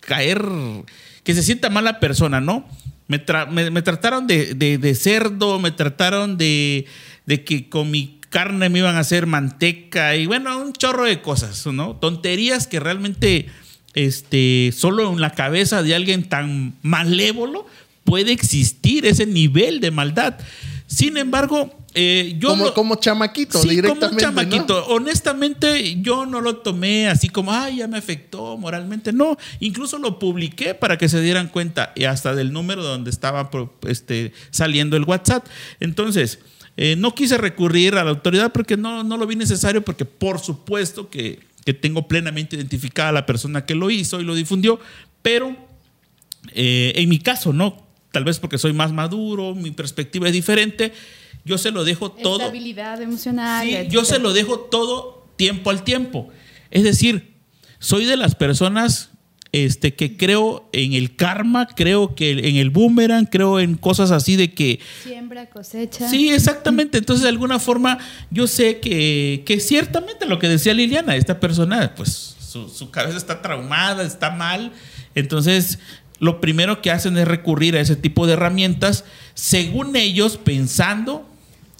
caer, 0.00 0.42
que 1.22 1.34
se 1.34 1.42
sienta 1.42 1.68
mala 1.68 2.00
persona, 2.00 2.40
¿no? 2.40 2.66
Me, 3.08 3.70
me 3.70 3.82
trataron 3.82 4.26
de, 4.26 4.54
de- 4.54 4.78
de 4.78 4.94
cerdo, 4.94 5.58
me 5.60 5.70
trataron 5.70 6.36
de, 6.36 6.86
de 7.26 7.44
que 7.44 7.68
con 7.68 7.90
mi 7.90 8.18
carne 8.30 8.68
me 8.68 8.80
iban 8.80 8.96
a 8.96 9.00
hacer 9.00 9.26
manteca 9.26 10.16
y 10.16 10.26
bueno, 10.26 10.58
un 10.58 10.72
chorro 10.72 11.04
de 11.04 11.22
cosas, 11.22 11.64
¿no? 11.66 11.96
Tonterías 11.96 12.66
que 12.66 12.80
realmente 12.80 13.46
este, 13.94 14.72
solo 14.76 15.10
en 15.12 15.20
la 15.20 15.30
cabeza 15.32 15.82
de 15.82 15.94
alguien 15.94 16.28
tan 16.28 16.74
malévolo 16.82 17.66
puede 18.04 18.32
existir 18.32 19.06
ese 19.06 19.26
nivel 19.26 19.80
de 19.80 19.90
maldad. 19.90 20.34
Sin 20.86 21.16
embargo, 21.16 21.74
eh, 21.98 22.36
yo 22.38 22.50
como, 22.50 22.64
lo- 22.66 22.74
como 22.74 22.94
chamaquito, 22.96 23.58
Sí, 23.60 23.68
directamente. 23.70 24.06
como 24.08 24.20
chamaquito. 24.20 24.86
Honestamente, 24.88 25.96
yo 26.02 26.26
no 26.26 26.42
lo 26.42 26.58
tomé 26.58 27.08
así 27.08 27.30
como, 27.30 27.52
ay, 27.52 27.76
ya 27.78 27.88
me 27.88 27.96
afectó 27.96 28.58
moralmente. 28.58 29.12
No, 29.14 29.38
incluso 29.60 29.98
lo 29.98 30.18
publiqué 30.18 30.74
para 30.74 30.98
que 30.98 31.08
se 31.08 31.22
dieran 31.22 31.48
cuenta 31.48 31.92
y 31.96 32.04
hasta 32.04 32.34
del 32.34 32.52
número 32.52 32.84
donde 32.84 33.08
estaba 33.10 33.50
este, 33.88 34.32
saliendo 34.50 34.96
el 34.98 35.04
WhatsApp. 35.04 35.46
Entonces, 35.80 36.38
eh, 36.76 36.96
no 36.98 37.14
quise 37.14 37.38
recurrir 37.38 37.94
a 37.94 38.04
la 38.04 38.10
autoridad 38.10 38.52
porque 38.52 38.76
no, 38.76 39.02
no 39.02 39.16
lo 39.16 39.26
vi 39.26 39.34
necesario, 39.36 39.82
porque 39.82 40.04
por 40.04 40.38
supuesto 40.38 41.08
que, 41.08 41.40
que 41.64 41.72
tengo 41.72 42.06
plenamente 42.06 42.56
identificada 42.56 43.08
a 43.08 43.12
la 43.12 43.24
persona 43.24 43.64
que 43.64 43.74
lo 43.74 43.90
hizo 43.90 44.20
y 44.20 44.24
lo 44.24 44.34
difundió, 44.34 44.78
pero 45.22 45.56
eh, 46.52 46.92
en 46.96 47.08
mi 47.08 47.18
caso, 47.18 47.52
no. 47.54 47.86
Tal 48.12 48.24
vez 48.24 48.38
porque 48.38 48.56
soy 48.58 48.72
más 48.72 48.92
maduro, 48.92 49.54
mi 49.54 49.70
perspectiva 49.70 50.26
es 50.26 50.32
diferente. 50.32 50.92
Yo 51.46 51.58
se 51.58 51.70
lo 51.70 51.84
dejo 51.84 52.10
todo. 52.10 52.40
Estabilidad 52.40 53.00
emocional. 53.00 53.64
Sí, 53.64 53.76
yo 53.88 54.04
se 54.04 54.18
lo 54.18 54.32
dejo 54.32 54.58
todo 54.58 55.28
tiempo 55.36 55.70
al 55.70 55.84
tiempo. 55.84 56.28
Es 56.72 56.82
decir, 56.82 57.36
soy 57.78 58.04
de 58.04 58.16
las 58.16 58.34
personas 58.34 59.10
este, 59.52 59.94
que 59.94 60.16
creo 60.16 60.68
en 60.72 60.94
el 60.94 61.14
karma, 61.14 61.68
creo 61.68 62.16
que 62.16 62.32
en 62.32 62.56
el 62.56 62.70
boomerang, 62.70 63.26
creo 63.26 63.60
en 63.60 63.76
cosas 63.76 64.10
así 64.10 64.34
de 64.34 64.54
que 64.54 64.80
Siembra, 65.04 65.48
cosecha. 65.48 66.10
Sí, 66.10 66.30
exactamente. 66.30 66.98
Entonces, 66.98 67.22
de 67.22 67.28
alguna 67.28 67.60
forma, 67.60 67.98
yo 68.32 68.48
sé 68.48 68.80
que, 68.80 69.44
que 69.46 69.60
ciertamente 69.60 70.26
lo 70.26 70.40
que 70.40 70.48
decía 70.48 70.74
Liliana, 70.74 71.14
esta 71.14 71.38
persona, 71.38 71.94
pues 71.94 72.34
su, 72.40 72.68
su 72.68 72.90
cabeza 72.90 73.18
está 73.18 73.40
traumada, 73.40 74.02
está 74.02 74.32
mal. 74.32 74.72
Entonces, 75.14 75.78
lo 76.18 76.40
primero 76.40 76.82
que 76.82 76.90
hacen 76.90 77.16
es 77.16 77.28
recurrir 77.28 77.76
a 77.76 77.80
ese 77.80 77.94
tipo 77.94 78.26
de 78.26 78.32
herramientas, 78.32 79.04
según 79.34 79.94
ellos, 79.94 80.38
pensando 80.38 81.24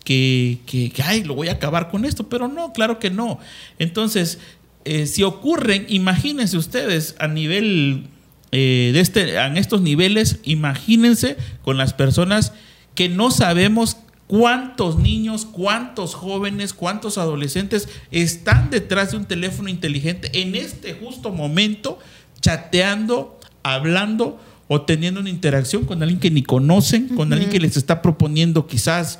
que, 0.06 0.60
que, 0.66 0.90
que, 0.90 1.02
ay, 1.02 1.24
lo 1.24 1.34
voy 1.34 1.48
a 1.48 1.54
acabar 1.54 1.90
con 1.90 2.04
esto, 2.04 2.28
pero 2.28 2.46
no, 2.46 2.72
claro 2.72 3.00
que 3.00 3.10
no. 3.10 3.40
Entonces, 3.80 4.38
eh, 4.84 5.06
si 5.06 5.24
ocurren, 5.24 5.84
imagínense 5.88 6.56
ustedes 6.56 7.16
a 7.18 7.26
nivel 7.26 8.06
eh, 8.52 8.92
de 8.94 9.00
este, 9.00 9.34
en 9.34 9.56
estos 9.56 9.80
niveles, 9.80 10.38
imagínense 10.44 11.36
con 11.62 11.76
las 11.76 11.92
personas 11.92 12.52
que 12.94 13.08
no 13.08 13.32
sabemos 13.32 13.96
cuántos 14.28 14.96
niños, 14.96 15.44
cuántos 15.44 16.14
jóvenes, 16.14 16.72
cuántos 16.72 17.18
adolescentes 17.18 17.88
están 18.12 18.70
detrás 18.70 19.10
de 19.10 19.16
un 19.16 19.24
teléfono 19.24 19.68
inteligente 19.68 20.30
en 20.40 20.54
este 20.54 20.94
justo 20.94 21.32
momento, 21.32 21.98
chateando, 22.40 23.40
hablando 23.64 24.40
o 24.68 24.82
teniendo 24.82 25.18
una 25.18 25.30
interacción 25.30 25.84
con 25.84 26.00
alguien 26.04 26.20
que 26.20 26.30
ni 26.30 26.44
conocen, 26.44 27.08
con 27.08 27.32
alguien 27.32 27.50
que 27.50 27.58
les 27.58 27.76
está 27.76 28.02
proponiendo 28.02 28.68
quizás 28.68 29.18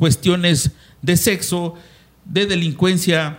cuestiones 0.00 0.70
de 1.02 1.16
sexo, 1.18 1.74
de 2.24 2.46
delincuencia 2.46 3.38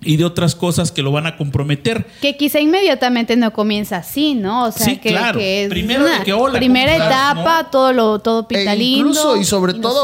y 0.00 0.16
de 0.16 0.24
otras 0.24 0.54
cosas 0.54 0.90
que 0.90 1.02
lo 1.02 1.12
van 1.12 1.26
a 1.26 1.36
comprometer. 1.36 2.06
Que 2.22 2.36
quizá 2.36 2.60
inmediatamente 2.60 3.36
no 3.36 3.52
comienza 3.52 3.98
así, 3.98 4.34
¿no? 4.34 4.64
O 4.64 4.72
sea, 4.72 4.86
Sí, 4.86 4.96
que, 4.96 5.10
claro. 5.10 5.38
que 5.38 5.64
es 5.64 5.68
Primero 5.68 6.04
de 6.04 6.10
una 6.14 6.24
que, 6.24 6.32
hola, 6.32 6.58
primera 6.58 6.96
etapa, 6.96 7.62
¿no? 7.64 7.68
todo 7.70 7.92
lo 7.92 8.18
todo 8.20 8.46
E 8.50 8.54
pinta 8.54 8.74
incluso 8.74 9.34
lindo, 9.34 9.40
y 9.40 9.44
sobre 9.44 9.74
todo. 9.74 10.02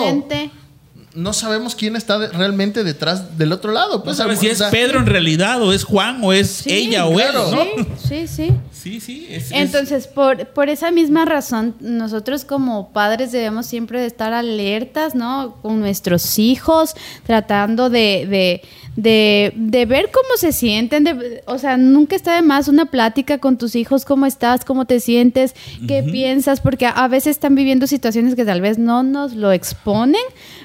No 1.14 1.32
sabemos 1.32 1.74
quién 1.74 1.94
está 1.96 2.18
de- 2.18 2.28
realmente 2.28 2.84
detrás 2.84 3.36
del 3.38 3.52
otro 3.52 3.72
lado. 3.72 3.98
No 3.98 4.04
Pues, 4.04 4.16
sabes 4.16 4.38
si 4.38 4.48
es 4.48 4.58
sea, 4.58 4.70
Pedro 4.70 4.98
en 4.98 5.06
realidad, 5.06 5.60
o 5.62 5.72
es 5.72 5.84
Juan, 5.84 6.20
o 6.22 6.32
es 6.32 6.48
Sí, 6.48 6.70
ella, 6.72 7.06
o 7.06 7.14
claro. 7.14 7.50
él, 7.50 7.56
¿no? 7.76 7.84
Sí, 7.98 8.26
sí, 8.26 8.28
sí. 8.28 8.52
Sí, 8.72 9.00
sí. 9.00 9.26
es- 9.30 9.44
es- 9.46 9.52
Entonces, 9.52 10.06
por, 10.08 10.46
por 10.48 10.68
esa 10.68 10.90
misma 10.90 11.24
razón, 11.24 11.74
nosotros 11.80 12.44
como 12.44 12.92
padres 12.92 13.30
debemos 13.30 13.66
siempre 13.66 14.00
de 14.00 14.06
estar 14.06 14.32
alertas, 14.32 15.14
¿no? 15.14 15.56
Con 15.62 15.78
nuestros 15.80 16.38
hijos, 16.40 16.94
tratando 17.24 17.90
de, 17.90 18.26
de, 18.28 18.62
de, 18.96 19.52
de 19.54 19.86
ver 19.86 20.10
cómo 20.12 20.28
se 20.36 20.50
sienten. 20.52 21.04
de- 21.04 21.42
o 21.46 21.58
sea, 21.58 21.76
nunca 21.76 22.16
está 22.16 22.34
de 22.34 22.42
más 22.42 22.66
una 22.68 22.86
plática 22.86 23.38
con 23.38 23.56
tus 23.56 23.76
hijos, 23.76 24.04
cómo 24.04 24.26
estás, 24.26 24.64
cómo 24.64 24.84
te 24.84 24.98
sientes, 24.98 25.54
qué 25.86 26.02
piensas, 26.02 26.60
porque 26.60 26.86
a, 26.86 26.90
a 26.90 27.06
veces 27.08 27.32
están 27.32 27.54
viviendo 27.54 27.86
situaciones 27.86 28.34
que 28.34 28.44
tal 28.44 28.60
vez 28.60 28.78
no 28.78 29.02
nos 29.04 29.34
lo 29.34 29.52
exponen, 29.52 30.20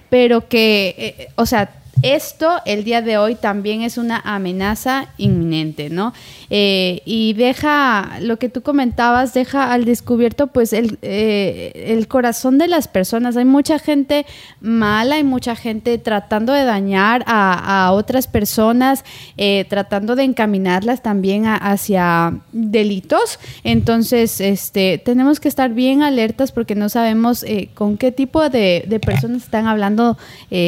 pero 0.09 0.47
que, 0.47 0.95
eh, 0.97 1.29
o 1.35 1.45
sea, 1.45 1.69
esto 2.03 2.61
el 2.65 2.83
día 2.83 3.01
de 3.01 3.17
hoy 3.17 3.35
también 3.35 3.81
es 3.81 3.97
una 3.97 4.19
amenaza 4.23 5.07
inminente, 5.17 5.89
¿no? 5.89 6.13
Eh, 6.49 7.01
y 7.05 7.33
deja, 7.33 8.19
lo 8.21 8.37
que 8.37 8.49
tú 8.49 8.61
comentabas, 8.61 9.33
deja 9.33 9.73
al 9.73 9.83
descubierto 9.85 10.47
pues 10.47 10.73
el, 10.73 10.97
eh, 11.01 11.71
el 11.87 12.07
corazón 12.07 12.57
de 12.57 12.67
las 12.67 12.87
personas. 12.87 13.35
Hay 13.35 13.45
mucha 13.45 13.79
gente 13.79 14.25
mala, 14.61 15.15
hay 15.15 15.23
mucha 15.23 15.55
gente 15.55 15.97
tratando 15.97 16.53
de 16.53 16.63
dañar 16.63 17.23
a, 17.27 17.85
a 17.87 17.91
otras 17.91 18.27
personas, 18.27 19.03
eh, 19.37 19.65
tratando 19.67 20.15
de 20.15 20.23
encaminarlas 20.23 21.01
también 21.03 21.45
a- 21.47 21.55
hacia 21.57 22.37
delitos. 22.51 23.39
Entonces, 23.63 24.39
este, 24.39 24.97
tenemos 25.03 25.39
que 25.39 25.49
estar 25.49 25.71
bien 25.73 26.03
alertas 26.03 26.51
porque 26.51 26.75
no 26.75 26.89
sabemos 26.89 27.43
eh, 27.43 27.69
con 27.73 27.97
qué 27.97 28.11
tipo 28.11 28.49
de, 28.49 28.85
de 28.87 28.99
personas 28.99 29.43
están 29.43 29.67
hablando 29.67 30.17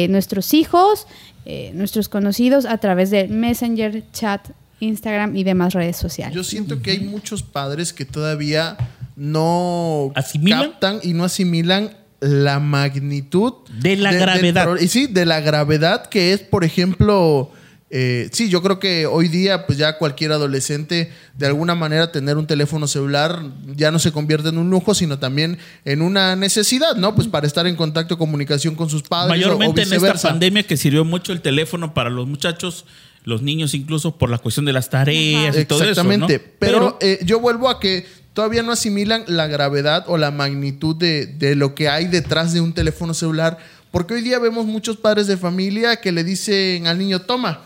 nuestros 0.08 0.52
hijos, 0.54 1.06
eh, 1.46 1.72
nuestros 1.74 2.08
conocidos 2.08 2.66
a 2.66 2.78
través 2.78 3.10
de 3.10 3.28
Messenger, 3.28 4.02
chat, 4.12 4.50
Instagram 4.80 5.36
y 5.36 5.44
demás 5.44 5.74
redes 5.74 5.96
sociales. 5.96 6.34
Yo 6.34 6.44
siento 6.44 6.80
que 6.82 6.92
hay 6.92 7.00
muchos 7.00 7.42
padres 7.42 7.92
que 7.92 8.04
todavía 8.04 8.76
no 9.16 10.12
¿Asimilan? 10.14 10.70
captan 10.70 11.00
y 11.02 11.12
no 11.12 11.24
asimilan 11.24 11.90
la 12.20 12.58
magnitud 12.60 13.54
De 13.80 13.96
la 13.96 14.12
gravedad. 14.12 14.76
y 14.80 14.88
sí, 14.88 15.06
de 15.06 15.24
la 15.26 15.40
gravedad 15.40 16.06
que 16.06 16.32
es, 16.32 16.40
por 16.40 16.64
ejemplo, 16.64 17.50
eh, 17.92 18.28
sí, 18.30 18.48
yo 18.48 18.62
creo 18.62 18.78
que 18.78 19.06
hoy 19.06 19.26
día, 19.26 19.66
pues 19.66 19.76
ya 19.76 19.98
cualquier 19.98 20.30
adolescente, 20.30 21.10
de 21.36 21.46
alguna 21.46 21.74
manera, 21.74 22.12
tener 22.12 22.36
un 22.36 22.46
teléfono 22.46 22.86
celular 22.86 23.42
ya 23.74 23.90
no 23.90 23.98
se 23.98 24.12
convierte 24.12 24.50
en 24.50 24.58
un 24.58 24.70
lujo, 24.70 24.94
sino 24.94 25.18
también 25.18 25.58
en 25.84 26.00
una 26.00 26.36
necesidad, 26.36 26.94
¿no? 26.94 27.16
Pues 27.16 27.26
para 27.26 27.48
estar 27.48 27.66
en 27.66 27.74
contacto, 27.74 28.16
comunicación 28.16 28.76
con 28.76 28.88
sus 28.88 29.02
padres. 29.02 29.30
Mayormente 29.30 29.80
o 29.80 29.84
en 29.84 29.92
esta 29.92 30.28
pandemia 30.28 30.62
que 30.62 30.76
sirvió 30.76 31.04
mucho 31.04 31.32
el 31.32 31.40
teléfono 31.40 31.92
para 31.92 32.10
los 32.10 32.28
muchachos, 32.28 32.84
los 33.24 33.42
niños 33.42 33.74
incluso 33.74 34.16
por 34.16 34.30
la 34.30 34.38
cuestión 34.38 34.66
de 34.66 34.72
las 34.72 34.88
tareas 34.88 35.58
y 35.58 35.64
todo 35.64 35.80
eso. 35.80 35.90
Exactamente. 35.90 36.38
¿no? 36.38 36.44
Pero, 36.60 36.98
eh, 37.00 37.18
yo 37.24 37.40
vuelvo 37.40 37.68
a 37.68 37.80
que 37.80 38.06
todavía 38.34 38.62
no 38.62 38.70
asimilan 38.70 39.24
la 39.26 39.48
gravedad 39.48 40.04
o 40.06 40.16
la 40.16 40.30
magnitud 40.30 40.94
de, 40.94 41.26
de 41.26 41.56
lo 41.56 41.74
que 41.74 41.88
hay 41.88 42.06
detrás 42.06 42.52
de 42.52 42.60
un 42.60 42.72
teléfono 42.72 43.14
celular. 43.14 43.58
Porque 43.90 44.14
hoy 44.14 44.22
día 44.22 44.38
vemos 44.38 44.66
muchos 44.66 44.96
padres 44.96 45.26
de 45.26 45.36
familia 45.36 45.96
que 45.96 46.12
le 46.12 46.22
dicen 46.22 46.86
al 46.86 46.96
niño, 46.96 47.22
toma, 47.22 47.64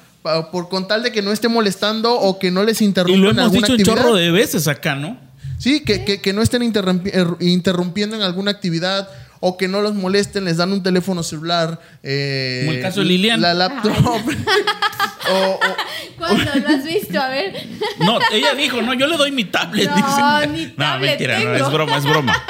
por 0.50 0.68
con 0.68 0.88
tal 0.88 1.02
de 1.02 1.12
que 1.12 1.22
no 1.22 1.32
esté 1.32 1.48
molestando 1.48 2.18
o 2.18 2.38
que 2.38 2.50
no 2.50 2.64
les 2.64 2.80
y 2.80 2.84
interrumpa 2.86 3.18
lo 3.20 3.30
en 3.30 3.38
hemos 3.38 3.52
dicho 3.52 3.66
un 3.66 3.80
actividad. 3.80 3.96
chorro 4.02 4.14
de 4.14 4.30
veces 4.30 4.66
acá, 4.68 4.94
¿no? 4.94 5.18
Sí, 5.58 5.80
que, 5.80 6.04
que- 6.04 6.20
que 6.20 6.32
no 6.32 6.42
estén 6.42 6.62
interrumpi- 6.62 7.12
er- 7.12 7.36
interrumpiendo 7.40 8.16
en 8.16 8.22
alguna 8.22 8.50
actividad 8.50 9.08
o 9.46 9.58
que 9.58 9.68
no 9.68 9.82
los 9.82 9.92
molesten, 9.94 10.46
les 10.46 10.56
dan 10.56 10.72
un 10.72 10.82
teléfono 10.82 11.22
celular. 11.22 11.78
eh, 12.02 12.62
Como 12.64 12.76
el 12.76 12.80
caso 12.82 13.00
de 13.00 13.06
Lilian. 13.06 13.42
La 13.42 13.52
laptop. 13.52 13.92
o, 15.30 15.34
o- 15.34 15.60
¿Cuándo 16.18 16.44
lo 16.54 16.68
has 16.68 16.84
visto? 16.84 17.20
A 17.20 17.28
ver. 17.28 17.54
No, 17.98 18.18
ella 18.32 18.54
dijo, 18.54 18.80
no, 18.80 18.94
yo 18.94 19.06
le 19.06 19.18
doy 19.18 19.32
mi 19.32 19.44
tablet. 19.44 19.90
No, 19.90 19.96
dice. 19.96 20.46
ni 20.48 20.66
no, 20.66 20.72
tablet 20.76 21.10
mentira, 21.10 21.38
no, 21.40 21.54
es 21.56 21.70
broma, 21.72 21.96
es 21.98 22.04
broma. 22.04 22.42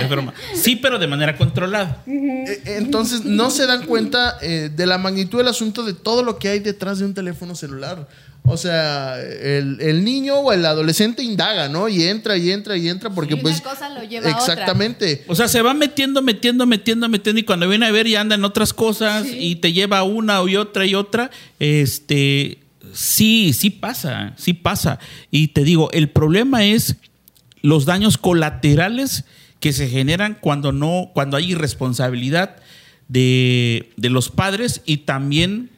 Es 0.00 0.08
broma. 0.08 0.32
Sí, 0.54 0.76
pero 0.76 0.98
de 0.98 1.06
manera 1.06 1.36
controlada. 1.36 2.02
Eh, 2.06 2.62
Entonces 2.78 3.24
no 3.24 3.50
se 3.50 3.66
dan 3.66 3.84
cuenta 3.84 4.38
eh, 4.40 4.70
de 4.74 4.86
la 4.86 4.96
magnitud 4.96 5.38
del 5.38 5.48
asunto 5.48 5.82
de 5.82 5.92
todo 5.92 6.22
lo 6.22 6.38
que 6.38 6.48
hay 6.48 6.60
detrás 6.60 6.98
de 6.98 7.04
un 7.04 7.12
teléfono 7.14 7.54
celular. 7.54 8.06
O 8.44 8.56
sea, 8.56 9.20
el, 9.20 9.78
el 9.80 10.04
niño 10.04 10.36
o 10.36 10.52
el 10.52 10.64
adolescente 10.64 11.22
indaga, 11.22 11.68
¿no? 11.68 11.88
Y 11.88 12.04
entra 12.04 12.36
y 12.38 12.50
entra 12.50 12.76
y 12.78 12.88
entra 12.88 13.10
porque 13.10 13.34
Sí, 13.34 13.40
una 13.40 13.42
pues... 13.42 13.60
cosa 13.60 13.90
lo 13.90 14.02
lleva 14.04 14.30
a 14.30 14.36
otra. 14.40 14.54
exactamente. 14.54 15.24
O 15.26 15.34
sea, 15.34 15.48
se 15.48 15.60
va 15.60 15.74
metiendo, 15.74 16.22
metiendo, 16.22 16.64
metiendo, 16.66 17.08
metiendo 17.10 17.40
y 17.40 17.44
cuando 17.44 17.68
viene 17.68 17.84
a 17.86 17.90
ver 17.90 18.08
ya 18.08 18.22
anda 18.22 18.36
en 18.36 18.44
otras 18.44 18.72
cosas 18.72 19.26
y 19.30 19.56
te 19.56 19.74
lleva 19.74 20.02
una 20.02 20.40
y 20.48 20.56
otra 20.56 20.86
y 20.86 20.94
otra. 20.94 21.30
Este, 21.58 22.58
sí, 22.94 23.52
sí 23.52 23.68
pasa, 23.68 24.32
sí 24.38 24.54
pasa. 24.54 24.98
Y 25.30 25.48
te 25.48 25.62
digo, 25.62 25.90
el 25.92 26.08
problema 26.08 26.64
es 26.64 26.96
los 27.60 27.84
daños 27.84 28.16
colaterales 28.16 29.24
que 29.60 29.74
se 29.74 29.88
generan 29.88 30.38
cuando 30.40 30.72
no, 30.72 31.10
cuando 31.12 31.36
hay 31.36 31.50
irresponsabilidad 31.52 32.56
de, 33.08 33.90
de 33.96 34.08
los 34.10 34.30
padres 34.30 34.80
y 34.86 34.98
también 34.98 35.70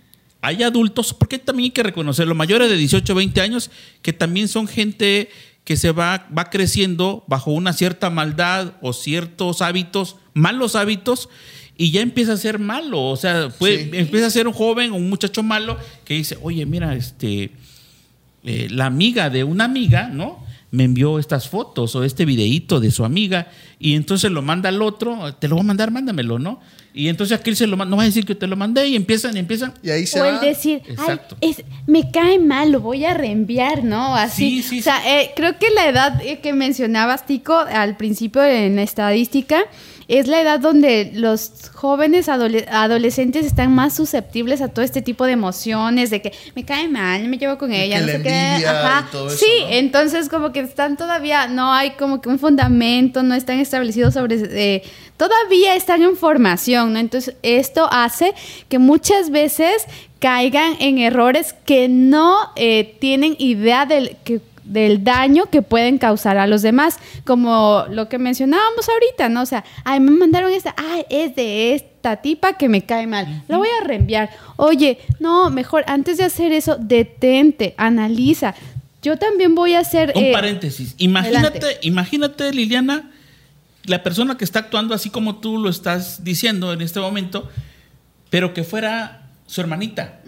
hay 0.43 0.63
adultos, 0.63 1.13
porque 1.15 1.39
también 1.39 1.67
hay 1.67 1.71
que 1.71 1.83
reconocerlo, 1.83 2.35
mayores 2.35 2.71
de 2.71 2.77
18, 2.77 3.15
20 3.15 3.41
años, 3.41 3.71
que 4.03 4.13
también 4.13 4.49
son 4.49 4.67
gente 4.67 5.29
que 5.65 5.77
se 5.77 5.93
va, 5.93 6.27
va 6.37 6.51
creciendo 6.51 7.25
bajo 7.29 7.51
una 7.53 7.73
cierta 7.73 8.11
maldad 8.11 8.73
o 8.81 8.93
ciertos 8.93 9.61
hábitos, 9.63 10.17
malos 10.35 10.75
hábitos, 10.77 11.29
y 11.77 11.93
ya 11.93 12.01
empieza 12.01 12.33
a 12.33 12.37
ser 12.37 12.59
malo. 12.59 13.03
O 13.03 13.17
sea, 13.17 13.49
puede- 13.51 13.85
Sí. 13.85 13.91
empieza 13.95 14.27
a 14.27 14.31
ser 14.31 14.47
un 14.47 14.53
joven 14.53 14.93
o 14.93 14.97
un 14.97 15.09
muchacho 15.09 15.43
malo 15.43 15.79
que 16.05 16.15
dice, 16.15 16.37
oye, 16.43 16.67
mira, 16.67 16.95
este, 16.95 17.53
eh, 18.45 18.69
la 18.71 18.87
amiga 18.87 19.31
de 19.31 19.45
una 19.45 19.65
amiga, 19.65 20.09
¿no? 20.09 20.45
Me 20.73 20.85
envió 20.85 21.19
estas 21.19 21.49
fotos 21.49 21.95
o 21.97 22.05
este 22.05 22.25
videíto 22.25 22.81
de 22.81 22.91
su 22.91 23.05
amiga 23.05 23.49
y 23.79 23.95
entonces 23.95 24.31
lo 24.31 24.41
manda 24.41 24.69
al 24.69 24.81
otro, 24.83 25.35
te 25.35 25.49
lo 25.49 25.57
voy 25.57 25.65
a 25.65 25.67
mandar, 25.67 25.91
mándamelo, 25.91 26.39
¿no? 26.39 26.61
Y 26.93 27.09
entonces 27.09 27.39
aquel 27.39 27.55
se 27.57 27.67
lo 27.67 27.77
manda, 27.77 27.91
no 27.91 27.97
va 27.97 28.03
a 28.03 28.07
decir 28.07 28.25
que 28.27 28.35
te 28.35 28.47
lo 28.49 28.57
mandé 28.57 28.89
y 28.89 28.97
empiezan 28.97 29.37
y 29.37 29.41
empiezan. 29.41 29.73
Y 29.83 29.91
ahí 29.91 30.07
se 30.07 30.21
O 30.21 30.25
va. 30.25 30.31
el 30.31 30.41
decir, 30.41 30.83
Exacto. 30.89 31.37
ay, 31.41 31.51
es, 31.51 31.65
me 31.87 32.11
cae 32.11 32.39
mal, 32.41 32.73
lo 32.73 32.81
voy 32.81 33.05
a 33.05 33.15
reenviar, 33.15 33.85
¿no? 33.85 34.17
Así. 34.17 34.61
Sí, 34.61 34.69
sí, 34.69 34.81
o 34.81 34.83
sea, 34.83 35.21
eh, 35.21 35.31
creo 35.37 35.57
que 35.59 35.71
la 35.71 35.89
edad 35.89 36.21
eh, 36.23 36.41
que 36.41 36.53
mencionabas, 36.53 37.27
Tico, 37.27 37.57
al 37.57 37.97
principio 37.97 38.43
en 38.45 38.75
la 38.77 38.83
estadística, 38.83 39.63
es 40.19 40.27
la 40.27 40.41
edad 40.41 40.59
donde 40.61 41.13
los 41.15 41.71
jóvenes 41.73 42.29
adole- 42.29 42.67
adolescentes 42.71 43.47
están 43.47 43.73
más 43.75 43.95
susceptibles 43.95 44.61
a 44.61 44.69
todo 44.69 44.85
este 44.85 45.03
tipo 45.03 45.25
de 45.25 45.33
emociones, 45.33 46.11
de 46.11 46.21
que 46.21 46.33
me 46.55 46.65
cae 46.65 46.89
mal, 46.89 47.27
me 47.29 47.39
llevo 47.39 47.57
con 47.59 47.71
De 47.71 47.85
ella, 47.85 48.01
no 48.01 48.07
sé 48.07 48.23
qué. 48.23 48.29
envidia 48.29 48.71
Ajá. 48.87 49.07
y 49.09 49.13
todo 49.13 49.27
eso, 49.29 49.37
sí, 49.39 49.47
¿no? 49.63 49.69
entonces 49.71 50.29
como 50.29 50.53
que 50.53 50.61
están 50.61 50.97
todavía, 50.97 51.47
no 51.47 51.73
hay 51.73 51.91
como 51.93 52.21
que 52.21 52.29
un 52.29 52.39
fundamento, 52.39 53.23
no 53.23 53.35
están 53.35 53.61
establecidos 53.61 54.15
sobre... 54.15 54.37
eh, 54.51 54.83
todavía 55.17 55.75
están 55.77 56.03
en 56.03 56.17
formación, 56.17 56.93
¿no? 56.93 56.99
Entonces 56.99 57.35
esto 57.43 57.89
hace 57.93 58.35
que 58.69 58.79
muchas 58.79 59.31
veces 59.31 59.85
caigan 60.19 60.75
en 60.81 60.99
errores 60.99 61.55
que 61.65 61.89
no 61.89 62.37
eh, 62.57 62.97
tienen 63.01 63.37
idea 63.39 63.87
del, 63.87 64.17
que, 64.25 64.41
del 64.71 65.03
daño 65.03 65.47
que 65.51 65.63
pueden 65.63 65.99
causar 65.99 66.39
a 66.39 66.47
los 66.47 66.63
demás, 66.63 66.99
como 67.25 67.85
lo 67.91 68.09
que 68.09 68.19
mencionábamos 68.19 68.89
ahorita, 68.89 69.29
¿no? 69.29 69.43
O 69.43 69.47
sea, 69.47 69.65
ay, 69.85 69.99
me 69.99 70.13
mandaron 70.13 70.53
esta, 70.53 70.75
ay, 70.77 71.05
es 71.11 71.35
de 71.35 71.75
esta 71.75 72.17
tipa 72.17 72.53
que 72.53 72.69
me 72.69 72.87
cae 72.87 73.09
mal, 73.09 73.43
la 73.49 73.59
voy 73.59 73.69
a 73.81 73.85
reenviar. 73.85 74.31
Oye, 74.57 74.99
no, 75.19 75.51
mejor 75.51 75.83
antes 75.89 76.19
de 76.19 76.25
hacer 76.25 76.53
eso, 76.53 76.77
detente, 76.79 77.75
analiza. 77.77 78.55
Yo 79.03 79.17
también 79.17 79.57
voy 79.57 79.75
a 79.75 79.81
hacer... 79.81 80.13
Un 80.15 80.25
eh, 80.25 80.33
paréntesis. 80.33 80.95
Imagínate, 80.99 81.59
adelante. 81.59 81.79
imagínate, 81.83 82.53
Liliana, 82.53 83.11
la 83.85 84.05
persona 84.05 84.37
que 84.37 84.45
está 84.45 84.61
actuando 84.61 84.95
así 84.95 85.11
como 85.11 85.37
tú 85.41 85.59
lo 85.59 85.69
estás 85.69 86.23
diciendo 86.23 86.73
en 86.73 86.81
este 86.81 87.01
momento, 87.01 87.49
pero 88.29 88.55
que 88.55 88.63
fuera 88.63 89.31
su 89.47 89.61
hermanita, 89.61 90.21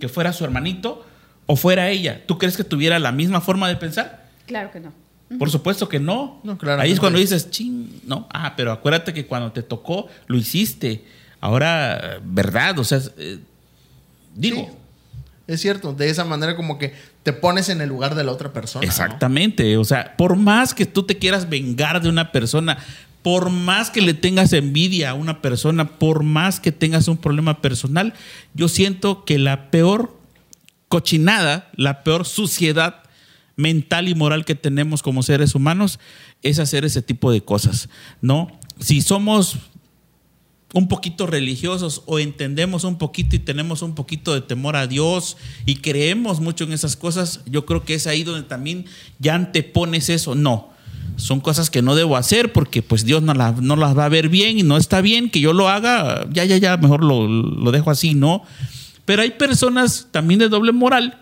que 0.00 0.08
fuera 0.08 0.32
su 0.32 0.44
hermanito 0.44 1.04
o 1.46 1.56
fuera 1.56 1.88
ella. 1.90 2.22
¿Tú 2.26 2.38
crees 2.38 2.56
que 2.56 2.64
tuviera 2.64 2.98
la 2.98 3.12
misma 3.12 3.40
forma 3.40 3.68
de 3.68 3.76
pensar? 3.76 4.26
Claro 4.46 4.70
que 4.70 4.80
no. 4.80 4.92
Por 5.38 5.50
supuesto 5.50 5.88
que 5.88 5.98
no. 5.98 6.40
Ahí 6.78 6.92
es 6.92 7.00
cuando 7.00 7.18
dices, 7.18 7.50
ching, 7.50 8.02
no. 8.04 8.28
Ah, 8.32 8.54
pero 8.56 8.70
acuérdate 8.70 9.12
que 9.12 9.26
cuando 9.26 9.50
te 9.52 9.62
tocó, 9.62 10.06
lo 10.26 10.36
hiciste. 10.36 11.04
Ahora, 11.40 12.20
¿verdad? 12.22 12.78
O 12.78 12.84
sea, 12.84 13.00
eh, 13.18 13.38
digo. 14.34 14.66
Sí. 14.68 14.76
Es 15.48 15.60
cierto, 15.60 15.92
de 15.92 16.10
esa 16.10 16.24
manera 16.24 16.56
como 16.56 16.76
que 16.76 16.92
te 17.22 17.32
pones 17.32 17.68
en 17.68 17.80
el 17.80 17.88
lugar 17.88 18.16
de 18.16 18.24
la 18.24 18.32
otra 18.32 18.52
persona. 18.52 18.84
¿no? 18.84 18.90
Exactamente. 18.90 19.76
O 19.76 19.84
sea, 19.84 20.16
por 20.16 20.34
más 20.34 20.74
que 20.74 20.86
tú 20.86 21.04
te 21.04 21.18
quieras 21.18 21.48
vengar 21.48 22.02
de 22.02 22.08
una 22.08 22.32
persona, 22.32 22.78
por 23.22 23.50
más 23.50 23.90
que 23.90 24.00
le 24.00 24.14
tengas 24.14 24.52
envidia 24.52 25.10
a 25.10 25.14
una 25.14 25.42
persona, 25.42 25.98
por 25.98 26.24
más 26.24 26.58
que 26.58 26.72
tengas 26.72 27.06
un 27.06 27.16
problema 27.16 27.60
personal, 27.60 28.12
yo 28.54 28.68
siento 28.68 29.24
que 29.24 29.38
la 29.38 29.70
peor 29.70 30.15
cochinada, 30.88 31.70
la 31.74 32.04
peor 32.04 32.26
suciedad 32.26 33.02
mental 33.56 34.08
y 34.08 34.14
moral 34.14 34.44
que 34.44 34.54
tenemos 34.54 35.02
como 35.02 35.22
seres 35.22 35.54
humanos 35.54 35.98
es 36.42 36.58
hacer 36.58 36.84
ese 36.84 37.02
tipo 37.02 37.32
de 37.32 37.42
cosas, 37.42 37.88
¿no? 38.20 38.48
Si 38.78 39.00
somos 39.00 39.56
un 40.74 40.88
poquito 40.88 41.26
religiosos 41.26 42.02
o 42.06 42.18
entendemos 42.18 42.84
un 42.84 42.98
poquito 42.98 43.34
y 43.34 43.38
tenemos 43.38 43.80
un 43.82 43.94
poquito 43.94 44.34
de 44.34 44.42
temor 44.42 44.76
a 44.76 44.86
Dios 44.86 45.38
y 45.64 45.76
creemos 45.76 46.40
mucho 46.40 46.64
en 46.64 46.72
esas 46.72 46.96
cosas, 46.96 47.40
yo 47.46 47.64
creo 47.64 47.84
que 47.84 47.94
es 47.94 48.06
ahí 48.06 48.24
donde 48.24 48.46
también 48.46 48.84
ya 49.18 49.34
antepones 49.34 50.10
eso. 50.10 50.34
No, 50.34 50.70
son 51.16 51.40
cosas 51.40 51.70
que 51.70 51.80
no 51.80 51.94
debo 51.94 52.16
hacer 52.16 52.52
porque 52.52 52.82
pues 52.82 53.06
Dios 53.06 53.22
no, 53.22 53.32
no 53.32 53.76
las 53.76 53.96
va 53.96 54.04
a 54.04 54.10
ver 54.10 54.28
bien 54.28 54.58
y 54.58 54.62
no 54.64 54.76
está 54.76 55.00
bien 55.00 55.30
que 55.30 55.40
yo 55.40 55.54
lo 55.54 55.68
haga, 55.68 56.26
ya, 56.30 56.44
ya, 56.44 56.58
ya, 56.58 56.76
mejor 56.76 57.02
lo, 57.02 57.26
lo 57.26 57.70
dejo 57.70 57.90
así, 57.90 58.14
¿no? 58.14 58.42
Pero 59.06 59.22
hay 59.22 59.30
personas 59.30 60.08
también 60.10 60.38
de 60.38 60.50
doble 60.50 60.72
moral 60.72 61.18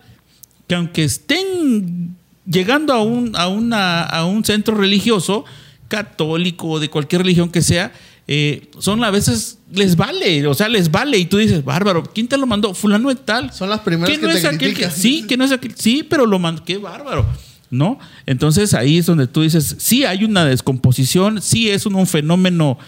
que 0.67 0.75
aunque 0.75 1.05
estén 1.05 2.17
llegando 2.47 2.93
a 2.93 3.03
un, 3.03 3.37
a 3.37 3.49
una, 3.49 4.03
a 4.03 4.25
un 4.25 4.45
centro 4.45 4.75
religioso, 4.75 5.45
católico 5.89 6.69
o 6.69 6.81
de 6.81 6.89
cualquier 6.91 7.23
religión 7.23 7.51
que 7.51 7.63
sea, 7.63 7.93
eh, 8.27 8.71
son 8.79 9.05
a 9.05 9.11
veces 9.11 9.59
les 9.71 9.97
vale, 9.97 10.47
o 10.47 10.55
sea, 10.55 10.69
les 10.69 10.91
vale. 10.91 11.19
Y 11.19 11.27
tú 11.27 11.37
dices, 11.37 11.65
bárbaro, 11.65 12.03
¿quién 12.03 12.27
te 12.27 12.39
lo 12.39 12.47
mandó? 12.47 12.75
Fulano 12.75 13.11
de 13.11 13.17
tal. 13.17 13.53
Son 13.53 13.69
las 13.69 13.81
primeras 13.81 14.17
que 14.17 14.27
no 14.27 14.33
te 14.33 14.39
es 14.39 14.45
aquel 14.45 14.59
critican. 14.59 14.91
Sí, 14.91 15.27
que 15.27 15.37
no 15.37 15.45
es 15.45 15.53
aquel. 15.53 15.75
Sí, 15.77 16.07
pero 16.09 16.27
lo 16.27 16.39
mandó. 16.39 16.65
Qué 16.65 16.79
bárbaro. 16.79 17.27
¿No? 17.71 17.99
Entonces 18.25 18.73
ahí 18.73 18.99
es 18.99 19.07
donde 19.07 19.27
tú 19.27 19.43
dices, 19.43 19.77
sí 19.79 20.05
hay 20.05 20.25
una 20.25 20.45
descomposición, 20.45 21.43
sí 21.43 21.71
es 21.71 21.87
un, 21.87 21.97
un 21.97 22.07
fenómeno 22.07 22.79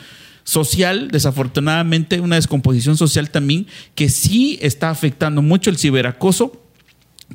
social, 0.47 1.09
desafortunadamente, 1.09 2.21
una 2.21 2.37
descomposición 2.37 2.97
social 2.97 3.31
también, 3.31 3.67
que 3.97 4.09
sí 4.09 4.59
está 4.63 4.91
afectando 4.91 5.43
mucho 5.43 5.71
el 5.71 5.77
ciberacoso. 5.77 6.63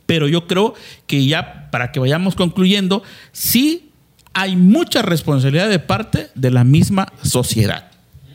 Pero 0.06 0.30
yo 0.30 0.48
creo 0.48 0.74
que 1.06 1.26
ya 1.26 1.70
para 1.70 1.92
que 1.92 2.00
vayamos 2.00 2.36
concluyendo, 2.36 3.04
sí 3.34 3.90
hay 4.34 4.56
mucha 4.56 5.02
responsabilidad 5.02 5.70
de 5.70 5.80
parte 5.80 6.30
de 6.36 6.52
la 6.52 6.64
misma 6.64 7.12
sociedad. 7.22 7.91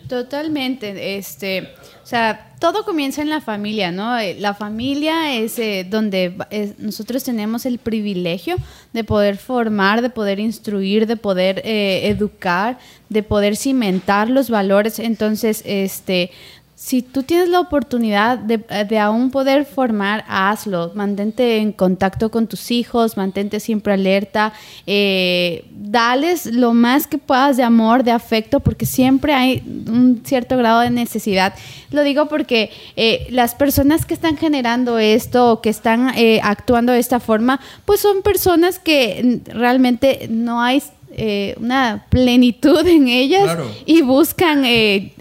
Totalmente, 0.09 1.17
este, 1.17 1.75
o 2.03 2.07
sea, 2.07 2.55
todo 2.61 2.85
comienza 2.85 3.23
en 3.23 3.29
la 3.29 3.41
familia, 3.41 3.91
¿no? 3.91 4.17
Eh, 4.19 4.37
La 4.39 4.55
familia 4.55 5.35
es 5.35 5.59
eh, 5.59 5.87
donde 5.89 6.35
nosotros 6.79 7.25
tenemos 7.25 7.67
el 7.67 7.79
privilegio 7.79 8.57
de 8.93 9.05
poder 9.05 9.37
formar, 9.37 10.03
de 10.03 10.11
poder 10.11 10.39
instruir, 10.39 11.07
de 11.07 11.17
poder 11.17 11.61
eh, 11.65 12.09
educar, 12.09 12.79
de 13.09 13.23
poder 13.23 13.57
cimentar 13.57 14.31
los 14.31 14.49
valores. 14.49 14.99
Entonces, 15.01 15.63
este, 15.67 16.31
si 16.79 17.01
tú 17.01 17.23
tienes 17.23 17.49
la 17.49 17.61
oportunidad 17.61 18.37
de, 18.37 18.59
de 18.59 18.99
aún 18.99 19.31
poder 19.31 19.65
formar, 19.65 20.27
hazlo. 20.29 20.93
Mantente 20.95 21.57
en 21.57 21.73
contacto 21.73 22.31
con 22.31 22.47
tus 22.49 22.71
hijos, 22.71 23.17
mantente 23.17 23.61
siempre 23.61 23.95
alerta. 23.95 24.53
eh, 24.87 25.65
dales 25.71 26.45
lo 26.47 26.75
más 26.75 27.07
que 27.07 27.17
puedas 27.17 27.57
de 27.57 27.63
amor, 27.63 28.05
de 28.05 28.11
afecto, 28.11 28.61
porque 28.61 28.85
siempre 28.85 29.33
hay 29.33 29.63
un 29.89 30.21
cierto 30.25 30.57
grado 30.59 30.81
de 30.81 30.91
necesidad. 30.91 31.55
Lo 31.91 32.03
digo 32.03 32.27
porque 32.29 32.71
eh, 32.97 33.27
las 33.31 33.55
personas 33.55 34.05
que 34.05 34.13
están 34.13 34.37
generando 34.37 34.99
esto 34.99 35.53
o 35.53 35.61
que 35.63 35.71
están 35.71 36.13
eh, 36.17 36.41
actuando 36.43 36.93
de 36.93 36.99
esta 36.99 37.21
forma, 37.21 37.59
pues 37.87 38.01
son 38.01 38.21
personas 38.23 38.79
que 38.79 39.41
realmente 39.47 40.27
no 40.29 40.61
hay 40.61 40.83
eh, 41.19 41.55
una 41.59 42.05
plenitud 42.11 42.87
en 42.87 43.09
ellas 43.09 43.45
Claro. 43.45 43.65
y 43.87 44.03
buscan, 44.03 44.65
eh, 44.67 45.13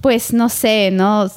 pues 0.00 0.32
no 0.32 0.48
sé, 0.48 0.90
¿no? 0.90 1.30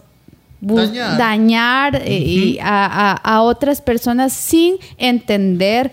Dañar. 1.17 1.95
eh, 2.05 2.17
y 2.19 2.59
a, 2.59 2.85
a- 2.85 3.13
a 3.15 3.41
otras 3.41 3.81
personas 3.81 4.31
sin 4.33 4.75
entender 4.97 5.91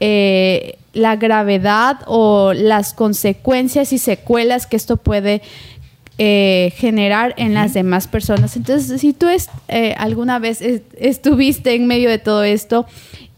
eh, 0.00 0.76
la 0.92 1.16
gravedad 1.16 2.00
o 2.06 2.52
las 2.54 2.92
consecuencias 2.94 3.92
y 3.92 3.98
secuelas 3.98 4.66
que 4.66 4.76
esto 4.76 4.96
puede 4.96 5.42
eh, 6.18 6.72
generar 6.76 7.34
en 7.38 7.54
las 7.54 7.72
demás 7.74 8.06
personas. 8.06 8.56
Entonces, 8.56 9.00
si 9.00 9.12
tú 9.12 9.28
es- 9.28 9.48
eh, 9.68 9.94
alguna 9.98 10.38
vez 10.38 10.60
es- 10.60 10.82
estuviste 10.98 11.74
en 11.74 11.86
medio 11.86 12.10
de 12.10 12.18
todo 12.18 12.44
esto, 12.44 12.86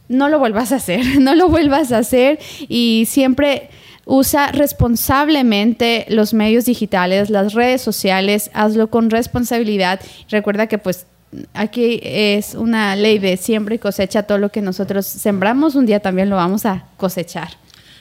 no 0.09 0.29
lo 0.29 0.39
vuelvas 0.39 0.73
a 0.73 0.77
hacer, 0.77 1.01
no 1.21 1.35
lo 1.35 1.49
vuelvas 1.49 1.93
a 1.93 1.99
hacer 1.99 2.39
y 2.69 3.05
siempre 3.09 3.71
usa 4.07 4.53
responsablemente 4.53 6.07
los 6.09 6.35
medios 6.35 6.65
digitales, 6.65 7.31
las 7.31 7.55
redes 7.55 7.83
sociales, 7.83 8.51
hazlo 8.53 8.89
con 8.91 9.11
responsabilidad. 9.11 10.01
Recuerda 10.29 10.67
que 10.67 10.79
pues 10.79 11.07
aquí 11.53 12.01
es 12.03 12.55
una 12.55 12.97
ley 12.97 13.19
de 13.19 13.37
siembra 13.37 13.75
y 13.75 13.79
cosecha, 13.79 14.25
todo 14.25 14.39
lo 14.39 14.51
que 14.51 14.61
nosotros 14.61 15.07
sembramos, 15.07 15.75
un 15.75 15.87
día 15.87 16.01
también 16.01 16.31
lo 16.31 16.37
vamos 16.37 16.67
a 16.67 16.87
cosechar. 16.97 17.49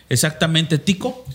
Exactamente, 0.10 0.78
Tico. 0.78 1.26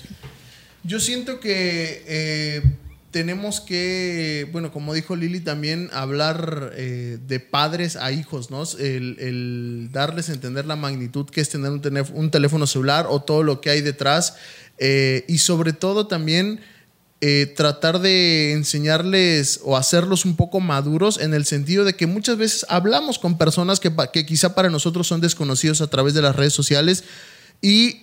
Yo 0.85 1.01
siento 1.01 1.41
que 1.41 2.05
eh, 2.07 2.63
tenemos 3.11 3.61
que, 3.63 4.47
bueno, 4.53 4.71
como 4.71 4.93
dijo 4.93 5.17
Lili, 5.17 5.41
también 5.41 5.89
hablar 5.93 6.73
eh, 6.77 7.19
de 7.27 7.41
padres 7.41 7.97
a 7.97 8.13
hijos, 8.13 8.51
¿no? 8.51 8.63
El, 8.79 9.89
darles 9.93 10.29
a 10.29 10.35
entender 10.35 10.67
la 10.67 10.77
magnitud 10.77 11.27
que 11.27 11.41
es 11.41 11.49
tener 11.49 11.71
un, 11.71 11.81
teléf- 11.81 12.13
un 12.13 12.31
teléfono 12.31 12.67
celular 12.67 13.07
o 13.09 13.21
todo 13.23 13.43
lo 13.43 13.61
que 13.61 13.71
hay 13.71 13.81
detrás. 13.81 14.35
eh, 14.79 15.25
y 15.27 15.39
sobre 15.39 15.73
todo 15.73 16.07
también 16.07 16.61
eh, 17.21 17.53
tratar 17.57 17.99
de 18.01 18.53
enseñarles 18.53 19.61
o 19.65 19.77
hacerlos 19.77 20.25
un 20.25 20.37
poco 20.37 20.61
maduros 20.61 21.19
en 21.19 21.35
el 21.35 21.47
sentido 21.47 21.85
de 21.85 21.95
que 21.95 22.07
muchas 22.07 22.37
veces 22.37 22.67
hablamos 22.69 23.19
con 23.19 23.39
personas 23.39 23.81
que, 23.81 23.91
quizá 24.27 24.55
para 24.55 24.71
nosotros 24.71 25.07
son 25.09 25.21
desconocidos 25.21 25.81
a 25.81 25.89
través 25.89 26.15
de 26.15 26.23
las 26.23 26.37
redes 26.37 26.53
sociales 26.53 27.03
y 27.61 28.03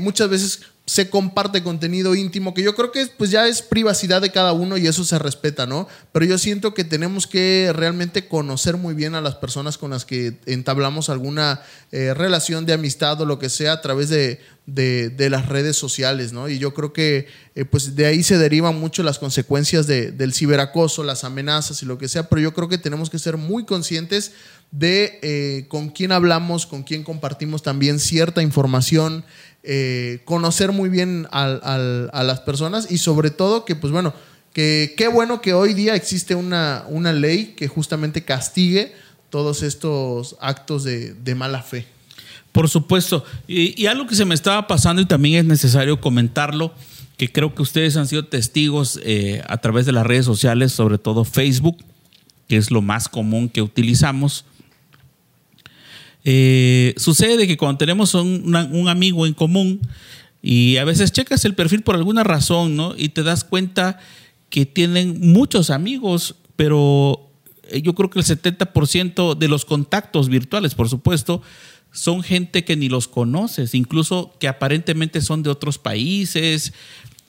muchas 0.00 0.30
veces 0.30 0.60
se 0.86 1.08
comparte 1.08 1.62
contenido 1.62 2.14
íntimo 2.14 2.52
que 2.52 2.62
yo 2.62 2.74
creo 2.74 2.92
que 2.92 3.06
pues 3.16 3.30
ya 3.30 3.48
es 3.48 3.62
privacidad 3.62 4.20
de 4.20 4.30
cada 4.30 4.52
uno 4.52 4.76
y 4.76 4.86
eso 4.86 5.02
se 5.02 5.18
respeta, 5.18 5.66
¿no? 5.66 5.88
Pero 6.12 6.26
yo 6.26 6.36
siento 6.36 6.74
que 6.74 6.84
tenemos 6.84 7.26
que 7.26 7.72
realmente 7.74 8.28
conocer 8.28 8.76
muy 8.76 8.92
bien 8.92 9.14
a 9.14 9.22
las 9.22 9.34
personas 9.36 9.78
con 9.78 9.92
las 9.92 10.04
que 10.04 10.38
entablamos 10.44 11.08
alguna 11.08 11.62
eh, 11.90 12.12
relación 12.12 12.66
de 12.66 12.74
amistad 12.74 13.18
o 13.22 13.24
lo 13.24 13.38
que 13.38 13.48
sea 13.48 13.72
a 13.72 13.80
través 13.80 14.10
de, 14.10 14.40
de- 14.66 15.30
las 15.30 15.48
redes 15.48 15.76
sociales, 15.78 16.34
¿no? 16.34 16.50
Y 16.50 16.58
yo 16.58 16.74
creo 16.74 16.92
que 16.92 17.28
eh, 17.54 17.64
pues 17.64 17.96
de 17.96 18.04
ahí 18.04 18.22
se 18.22 18.36
derivan 18.36 18.78
mucho 18.78 19.02
las 19.02 19.18
consecuencias 19.18 19.86
de- 19.86 20.12
del 20.12 20.34
ciberacoso, 20.34 21.02
las 21.02 21.24
amenazas 21.24 21.82
y 21.82 21.86
lo 21.86 21.96
que 21.96 22.08
sea, 22.08 22.28
pero 22.28 22.42
yo 22.42 22.52
creo 22.52 22.68
que 22.68 22.76
tenemos 22.76 23.08
que 23.08 23.18
ser 23.18 23.38
muy 23.38 23.64
conscientes 23.64 24.32
de 24.70 25.18
eh, 25.22 25.66
con 25.68 25.88
quién 25.88 26.12
hablamos, 26.12 26.66
con 26.66 26.82
quién 26.82 27.04
compartimos 27.04 27.62
también 27.62 27.98
cierta 28.00 28.42
información, 28.42 29.24
eh, 29.66 30.20
conocer 30.24 30.72
muy 30.72 30.90
bien 30.90 31.26
a 31.30 32.22
las 32.22 32.40
personas 32.40 32.90
y 32.90 32.98
sobre 32.98 33.30
todo 33.30 33.64
que, 33.64 33.74
pues 33.74 33.92
bueno, 33.92 34.12
que 34.52 34.94
qué 34.96 35.08
bueno 35.08 35.40
que 35.40 35.52
hoy 35.52 35.74
día 35.74 35.94
existe 35.94 36.34
una, 36.34 36.84
ley 37.12 37.54
que 37.56 37.66
justamente 37.66 38.24
castigue 38.24 38.92
todos 39.30 39.62
estos 39.62 40.36
actos 40.40 40.84
de, 40.84 41.34
mala 41.34 41.62
fe. 41.62 41.86
Por 42.52 42.68
supuesto. 42.68 43.24
Y, 43.48 43.80
y 43.82 43.86
algo 43.86 44.06
que 44.06 44.14
se 44.14 44.24
me 44.24 44.34
estaba 44.34 44.66
pasando 44.68 45.02
y 45.02 45.06
también 45.06 45.40
es 45.40 45.44
necesario 45.44 46.00
comentarlo, 46.00 46.72
que 47.16 47.32
creo 47.32 47.54
que 47.54 47.62
ustedes 47.62 47.96
han 47.96 48.06
sido 48.06 48.26
testigos 48.26 49.00
eh, 49.02 49.42
a 49.48 49.58
través 49.58 49.86
de 49.86 49.92
las 49.92 50.06
redes 50.06 50.24
sociales, 50.24 50.72
sobre 50.72 50.98
todo 50.98 51.24
Facebook, 51.24 51.78
que 52.48 52.56
es 52.56 52.70
lo 52.70 52.82
más 52.82 53.08
común 53.08 53.48
que 53.48 53.62
utilizamos. 53.62 54.44
Eh, 56.24 56.94
sucede 56.96 57.46
que 57.46 57.56
cuando 57.56 57.78
tenemos 57.78 58.14
un, 58.14 58.54
un 58.72 58.88
amigo 58.88 59.26
en 59.26 59.34
común 59.34 59.80
y 60.42 60.78
a 60.78 60.84
veces 60.84 61.12
checas 61.12 61.44
el 61.44 61.54
perfil 61.54 61.82
por 61.82 61.94
alguna 61.94 62.24
razón, 62.24 62.76
¿no? 62.76 62.94
Y 62.96 63.10
te 63.10 63.22
das 63.22 63.44
cuenta 63.44 63.98
que 64.50 64.66
tienen 64.66 65.20
muchos 65.20 65.70
amigos, 65.70 66.36
pero 66.56 67.30
eh, 67.70 67.82
yo 67.82 67.94
creo 67.94 68.10
que 68.10 68.18
el 68.18 68.24
70% 68.24 69.36
de 69.36 69.48
los 69.48 69.64
contactos 69.64 70.28
virtuales, 70.28 70.74
por 70.74 70.88
supuesto, 70.88 71.42
son 71.92 72.22
gente 72.22 72.64
que 72.64 72.76
ni 72.76 72.88
los 72.88 73.08
conoces, 73.08 73.74
incluso 73.74 74.34
que 74.38 74.48
aparentemente 74.48 75.20
son 75.20 75.42
de 75.42 75.50
otros 75.50 75.78
países 75.78 76.72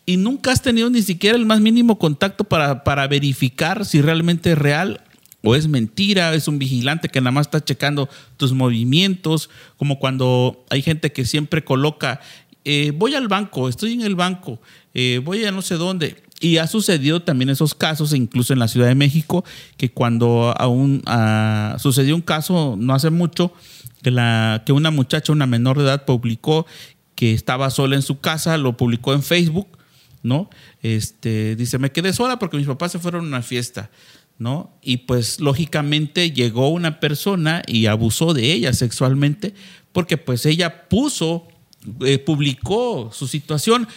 y 0.06 0.18
nunca 0.18 0.52
has 0.52 0.62
tenido 0.62 0.90
ni 0.90 1.02
siquiera 1.02 1.38
el 1.38 1.46
más 1.46 1.62
mínimo 1.62 1.98
contacto 1.98 2.44
para, 2.44 2.84
para 2.84 3.08
verificar 3.08 3.86
si 3.86 4.02
realmente 4.02 4.52
es 4.52 4.58
real 4.58 5.02
o 5.46 5.56
es 5.56 5.68
mentira, 5.68 6.34
es 6.34 6.48
un 6.48 6.60
vigilante 6.60 7.10
que 7.10 7.22
nada 7.22 7.32
más 7.32 7.48
está 7.48 7.64
checando 7.64 8.10
tus 8.38 8.54
movimientos, 8.54 9.50
como 9.78 10.00
cuando 10.00 10.66
hay 10.70 10.82
gente 10.82 11.12
que 11.12 11.26
siempre 11.26 11.64
coloca, 11.64 12.20
eh, 12.66 12.92
voy 12.96 13.14
al 13.14 13.28
banco, 13.28 13.70
estoy 13.70 13.94
en 13.94 14.02
el 14.02 14.16
banco, 14.16 14.60
eh, 14.94 15.22
voy 15.24 15.46
a 15.46 15.52
no 15.52 15.62
sé 15.62 15.76
dónde. 15.76 16.24
Y 16.42 16.58
ha 16.58 16.68
sucedido 16.68 17.22
también 17.22 17.50
esos 17.50 17.74
casos, 17.76 18.14
incluso 18.14 18.52
en 18.52 18.60
la 18.60 18.68
Ciudad 18.68 18.88
de 18.88 18.96
México, 18.96 19.46
que 19.78 19.90
cuando 19.90 20.54
aún 20.58 21.02
ah, 21.06 21.78
sucedió 21.80 22.16
un 22.16 22.22
caso 22.22 22.76
no 22.78 22.94
hace 22.94 23.10
mucho, 23.10 23.54
que, 24.04 24.12
la, 24.12 24.64
que 24.66 24.74
una 24.74 24.92
muchacha, 24.92 25.32
una 25.32 25.46
menor 25.46 25.78
de 25.78 25.86
edad, 25.86 26.06
publicó 26.06 26.66
que 27.16 27.34
estaba 27.34 27.70
sola 27.70 27.96
en 27.96 28.02
su 28.02 28.20
casa, 28.20 28.58
lo 28.58 28.76
publicó 28.78 29.14
en 29.14 29.24
Facebook, 29.24 29.68
¿no? 30.24 30.50
Este, 30.82 31.56
dice, 31.56 31.78
me 31.78 31.92
quedé 31.92 32.12
sola 32.14 32.38
porque 32.38 32.58
mis 32.58 32.68
papás 32.68 32.92
se 32.92 33.00
fueron 33.00 33.26
a 33.26 33.28
una 33.28 33.42
fiesta, 33.42 33.90
¿no? 34.38 34.72
Y 34.82 34.98
pues 34.98 35.40
lógicamente 35.40 36.32
llegó 36.32 36.70
una 36.70 37.00
persona 37.00 37.62
y 37.68 37.86
abusó 37.86 38.34
de 38.34 38.52
ella 38.52 38.74
sexualmente 38.74 39.54
porque 39.92 40.18
pues 40.18 40.46
ella 40.46 40.88
puso, 40.90 41.48
eh, 42.02 42.18
publicó 42.20 43.12
su 43.14 43.28
situación. 43.28 43.88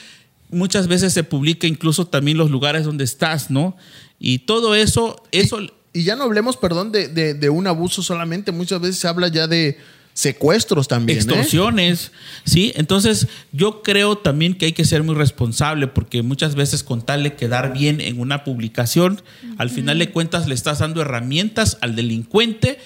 muchas 0.51 0.87
veces 0.88 1.12
se 1.12 1.24
publica 1.24 1.66
incluso 1.66 2.07
también 2.07 2.38
los 2.38 2.51
lugares 2.51 2.85
donde 2.85 3.05
estás, 3.05 3.51
¿no? 3.51 3.77
Y 4.18 4.41
todo 4.41 4.74
eso, 4.74 5.22
eso... 5.32 5.59
Y 5.93 6.05
ya 6.05 6.16
no 6.16 6.24
hablemos, 6.24 6.57
perdón, 6.57 6.93
de, 6.93 7.09
de- 7.09 7.34
de 7.34 7.49
un 7.51 7.66
abuso 7.66 8.03
solamente. 8.03 8.53
Muchas 8.53 8.80
veces 8.80 8.99
se 8.99 9.09
habla 9.09 9.28
ya 9.28 9.47
de 9.47 9.76
secuestros 10.19 10.89
también. 10.89 11.16
¿eh? 11.16 11.21
extorsiones, 11.21 12.11
¿sí? 12.45 12.73
Entonces, 12.75 13.29
yo 13.53 13.83
creo 13.83 14.19
también 14.19 14.55
que 14.55 14.66
hay 14.66 14.73
que 14.73 14.85
ser 14.85 15.05
muy 15.05 15.14
responsable 15.14 15.87
porque 15.87 16.25
muchas 16.25 16.57
veces 16.57 16.83
con 16.83 17.03
tal 17.03 17.23
de 17.23 17.35
quedar 17.35 17.73
bien 17.73 18.01
en 18.01 18.19
una 18.19 18.43
publicación, 18.43 19.23
al 19.59 19.71
final 19.71 20.01
de 20.01 20.11
cuentas 20.11 20.49
le 20.49 20.57
estás 20.57 20.81
dando 20.81 21.01
herramientas 21.03 21.79
al 21.83 21.95
delincuente 21.95 22.81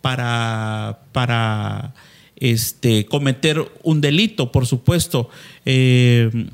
para, 0.00 1.00
para 1.12 1.92
este, 2.36 3.04
cometer 3.04 3.70
un 3.82 4.00
delito, 4.00 4.50
por 4.50 4.66
supuesto. 4.66 5.28
Eh, 5.66 6.46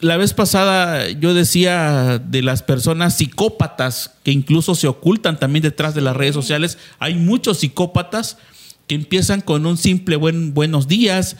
la 0.00 0.16
vez 0.16 0.34
pasada 0.34 1.08
yo 1.08 1.34
decía 1.34 2.18
de 2.18 2.42
las 2.42 2.64
personas 2.64 3.16
psicópatas 3.16 4.16
que 4.24 4.32
incluso 4.32 4.74
se 4.74 4.88
ocultan 4.88 5.38
también 5.38 5.62
detrás 5.62 5.94
de 5.94 6.00
las 6.00 6.16
redes 6.16 6.34
sociales. 6.34 6.78
Hay 6.98 7.14
muchos 7.14 7.58
psicópatas 7.58 8.38
que 8.88 8.94
empiezan 8.96 9.40
con 9.42 9.66
un 9.66 9.76
simple 9.76 10.16
buen, 10.16 10.54
buenos 10.54 10.88
días, 10.88 11.36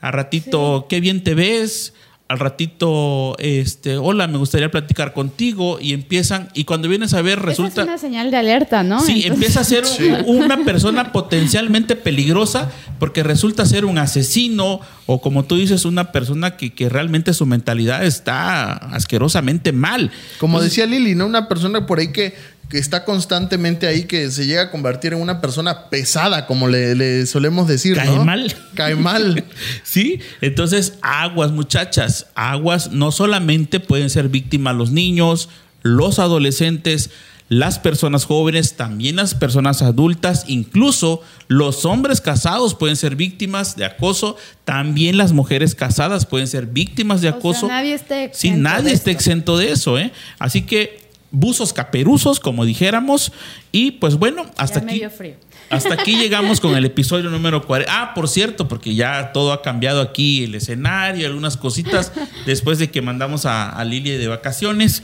a 0.00 0.10
ratito, 0.12 0.86
qué 0.88 1.00
bien 1.00 1.24
te 1.24 1.34
ves, 1.34 1.94
al 2.28 2.38
ratito, 2.38 3.34
este, 3.40 3.96
hola, 3.96 4.28
me 4.28 4.38
gustaría 4.38 4.70
platicar 4.70 5.12
contigo, 5.12 5.78
y 5.80 5.92
empiezan, 5.94 6.48
y 6.54 6.62
cuando 6.62 6.88
vienes 6.88 7.12
a 7.12 7.22
ver, 7.22 7.38
Esa 7.38 7.46
resulta... 7.46 7.80
es 7.82 7.88
una 7.88 7.98
señal 7.98 8.30
de 8.30 8.36
alerta, 8.36 8.84
¿no? 8.84 9.00
Sí, 9.00 9.24
Entonces- 9.24 9.32
empieza 9.32 9.60
a 9.60 9.64
ser 9.64 9.84
un- 10.28 10.36
una 10.44 10.58
persona 10.64 11.10
potencialmente 11.10 11.96
peligrosa 11.96 12.70
porque 13.00 13.24
resulta 13.24 13.66
ser 13.66 13.84
un 13.84 13.98
asesino 13.98 14.80
o 15.06 15.20
como 15.20 15.44
tú 15.44 15.56
dices, 15.56 15.84
una 15.84 16.12
persona 16.12 16.56
que, 16.56 16.72
que 16.72 16.88
realmente 16.88 17.34
su 17.34 17.46
mentalidad 17.46 18.04
está 18.06 18.74
asquerosamente 18.74 19.72
mal. 19.72 20.12
Como 20.38 20.60
decía 20.60 20.86
Lili, 20.86 21.16
¿no? 21.16 21.26
Una 21.26 21.48
persona 21.48 21.84
por 21.84 21.98
ahí 21.98 22.12
que, 22.12 22.34
que 22.70 22.78
está 22.78 23.04
constantemente 23.04 23.88
ahí, 23.88 24.04
que 24.04 24.30
se 24.30 24.46
llega 24.46 24.62
a 24.62 24.70
convertir 24.70 25.12
en 25.12 25.20
una 25.20 25.40
persona 25.40 25.90
pesada, 25.90 26.46
como 26.46 26.68
le, 26.68 26.94
le 26.94 27.26
solemos 27.26 27.66
decir. 27.66 27.96
Cae 27.96 28.06
¿no? 28.06 28.24
mal. 28.24 28.54
Cae 28.74 28.94
mal. 28.94 29.44
Sí, 29.82 30.20
entonces 30.40 30.94
aguas 31.02 31.50
muchachas, 31.50 32.26
aguas 32.36 32.92
no 32.92 33.10
solamente 33.10 33.80
pueden 33.80 34.08
ser 34.08 34.28
víctimas 34.28 34.76
los 34.76 34.92
niños, 34.92 35.48
los 35.82 36.20
adolescentes, 36.20 37.10
las 37.48 37.80
personas 37.80 38.24
jóvenes, 38.24 38.74
también 38.74 39.16
las 39.16 39.34
personas 39.34 39.82
adultas, 39.82 40.44
incluso 40.46 41.22
los 41.48 41.84
hombres 41.84 42.20
casados 42.20 42.76
pueden 42.76 42.94
ser 42.94 43.16
víctimas 43.16 43.74
de 43.74 43.84
acoso, 43.84 44.36
también 44.64 45.16
las 45.16 45.32
mujeres 45.32 45.74
casadas 45.74 46.24
pueden 46.26 46.46
ser 46.46 46.66
víctimas 46.66 47.20
de 47.20 47.30
O 47.30 47.32
sea, 47.32 47.38
acoso. 47.40 47.66
nadie 47.66 47.94
está 47.94 48.14
Sí, 48.32 48.48
exento 48.48 48.62
nadie 48.62 48.90
de 48.90 48.94
está 48.94 49.10
exento 49.10 49.58
de 49.58 49.72
eso, 49.72 49.98
¿eh? 49.98 50.12
Así 50.38 50.62
que 50.62 51.09
buzos 51.30 51.72
caperuzos, 51.72 52.40
como 52.40 52.64
dijéramos, 52.64 53.32
y 53.72 53.92
pues 53.92 54.16
bueno, 54.16 54.46
hasta 54.56 54.80
Ya 54.80 54.86
aquí. 55.06 55.16
frío. 55.16 55.34
Hasta 55.70 55.94
aquí 55.94 56.16
llegamos 56.16 56.58
con 56.60 56.74
el 56.74 56.84
episodio 56.84 57.30
número 57.30 57.64
40. 57.64 57.92
Ah, 58.02 58.12
por 58.14 58.28
cierto, 58.28 58.66
porque 58.66 58.96
ya 58.96 59.30
todo 59.32 59.52
ha 59.52 59.62
cambiado 59.62 60.00
aquí, 60.00 60.42
el 60.44 60.56
escenario, 60.56 61.28
algunas 61.28 61.56
cositas, 61.56 62.10
después 62.44 62.78
de 62.80 62.90
que 62.90 63.00
mandamos 63.02 63.46
a, 63.46 63.68
a 63.68 63.84
Lili 63.84 64.10
de 64.10 64.26
vacaciones. 64.26 65.02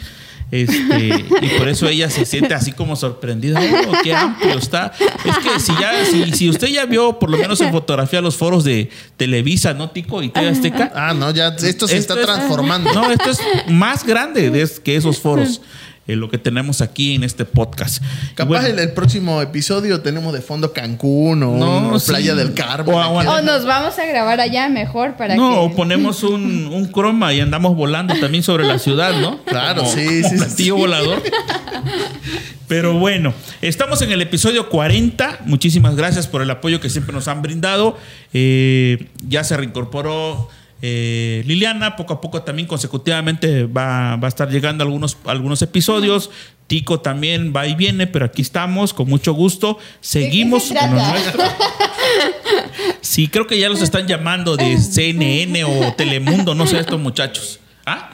Este, 0.53 1.09
y 1.43 1.59
por 1.59 1.69
eso 1.69 1.89
ella 1.89 2.09
se 2.09 2.25
siente 2.25 2.55
así 2.55 2.71
como 2.73 2.95
sorprendida. 2.97 3.61
Oh, 3.89 3.93
qué 4.05 4.15
amplio 4.15 4.57
está. 4.59 4.93
Es 5.25 5.39
que 5.39 5.59
si 5.61 5.73
ya, 5.81 6.05
si, 6.05 6.33
si 6.33 6.49
usted 6.49 6.69
ya 6.69 6.85
vio 6.87 7.19
por 7.19 7.31
lo 7.31 7.37
menos 7.37 7.61
en 7.61 7.73
fotografía 7.73 8.21
los 8.21 8.37
foros 8.37 8.63
de 8.63 8.89
Televisa, 9.17 9.75
¿no, 9.75 9.91
Tico? 9.91 10.23
Y 10.23 10.29
TV 10.29 10.49
Azteca. 10.49 10.93
Ah, 10.95 11.15
no, 11.15 11.31
ya 11.33 11.49
esto 11.49 11.87
se 11.89 11.97
Esto 11.97 12.15
está 12.15 12.21
es- 12.21 12.27
transformando. 12.39 12.93
No, 12.93 13.11
esto 13.11 13.31
es 13.31 13.39
más 13.69 14.05
grande 14.05 14.51
de- 14.51 14.69
que 14.85 14.95
esos 14.97 15.19
foros. 15.19 15.61
Eh, 16.07 16.17
lo 16.17 16.29
que 16.29 16.39
tenemos 16.39 16.81
aquí 16.81 17.15
en 17.15 17.25
este 17.25 17.45
podcast. 17.45 18.03
Capaz 18.35 18.49
bueno, 18.49 18.67
en 18.69 18.79
el 18.79 18.93
próximo 18.93 19.43
episodio 19.43 20.01
tenemos 20.01 20.33
de 20.33 20.41
fondo 20.41 20.73
Cancún 20.73 21.43
o 21.43 21.57
No, 21.57 21.99
sí. 21.99 22.09
Playa 22.11 22.35
del 22.35 22.55
Carmen. 22.55 22.95
O 22.95 23.43
nos 23.43 23.65
vamos 23.67 23.99
a 23.99 24.07
grabar 24.07 24.41
allá 24.41 24.69
mejor 24.69 25.17
para 25.17 25.35
No, 25.37 25.51
que. 25.53 25.59
o 25.59 25.77
ponemos 25.77 26.23
un, 26.23 26.67
un 26.67 26.87
croma 26.87 27.33
y 27.35 27.41
andamos 27.41 27.75
volando 27.77 28.15
también 28.21 28.43
sobre 28.43 28.65
la 28.67 28.79
ciudad, 28.79 29.21
¿no? 29.21 29.43
Claro, 29.45 29.83
Como- 29.83 29.95
sí, 29.95 30.05
como 30.05 30.29
sí, 30.29 30.39
sí. 30.39 30.45
platillo 30.45 30.77
volador. 30.77 31.23
Pero 32.69 32.95
bueno, 32.99 33.33
estamos 33.63 34.03
en 34.03 34.11
el 34.11 34.21
episodio 34.23 34.69
40. 34.69 35.39
Muchísimas 35.47 35.95
gracias 35.95 36.27
por 36.27 36.43
el 36.43 36.51
apoyo 36.51 36.81
que 36.81 36.91
siempre 36.91 37.13
nos 37.15 37.29
han 37.29 37.41
brindado. 37.43 37.97
Eh, 38.33 39.07
ya 39.27 39.45
se 39.45 39.57
reincorporó 39.57 40.49
eh, 40.83 41.43
Liliana. 41.47 41.97
Poco 41.97 42.15
a 42.15 42.21
poco 42.21 42.43
también 42.43 42.69
consecutivamente 42.69 43.65
va, 43.65 44.17
va 44.17 44.27
a 44.27 44.29
estar 44.29 44.51
llegando 44.51 44.85
algunos, 44.85 45.17
algunos 45.25 45.63
episodios. 45.63 46.31
Tico 46.67 47.01
también 47.01 47.53
va 47.55 47.67
y 47.67 47.75
viene, 47.77 48.07
pero 48.07 48.25
aquí 48.25 48.43
estamos 48.43 48.93
con 48.93 49.09
mucho 49.09 49.33
gusto. 49.33 49.79
Seguimos 50.01 50.65
se 50.65 50.75
con 50.77 50.93
nuestro. 50.93 51.43
Sí, 53.01 53.29
creo 53.29 53.47
que 53.47 53.59
ya 53.59 53.69
los 53.69 53.83
están 53.83 54.07
llamando 54.07 54.57
de 54.57 54.79
CNN 54.79 55.65
o 55.65 55.93
Telemundo, 55.95 56.55
no 56.55 56.67
sé, 56.67 56.81
estos 56.81 57.01
muchachos. 57.01 57.61
¿Ah? 57.85 58.11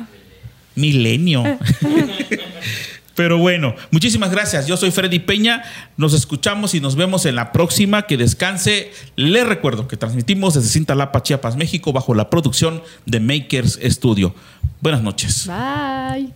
Milenio. 0.75 1.45
Pero 3.15 3.39
bueno, 3.39 3.75
muchísimas 3.91 4.31
gracias. 4.31 4.67
Yo 4.67 4.77
soy 4.77 4.91
Freddy 4.91 5.19
Peña. 5.19 5.63
Nos 5.97 6.15
escuchamos 6.15 6.75
y 6.75 6.81
nos 6.81 6.97
vemos 6.97 7.27
en 7.27 7.37
la 7.37 7.53
próxima. 7.53 8.03
Que 8.03 8.17
descanse. 8.17 8.93
Les 9.17 9.47
recuerdo 9.47 9.89
que 9.89 9.97
transmitimos 9.97 10.55
desde 10.55 10.69
Cintalapa, 10.69 11.23
Chiapas, 11.23 11.57
México, 11.57 11.93
bajo 11.93 12.15
la 12.15 12.31
producción 12.31 12.83
de 13.07 13.21
Makers 13.21 13.79
Studio. 13.83 14.35
Buenas 14.81 15.03
noches. 15.03 15.47
Bye. 15.47 16.33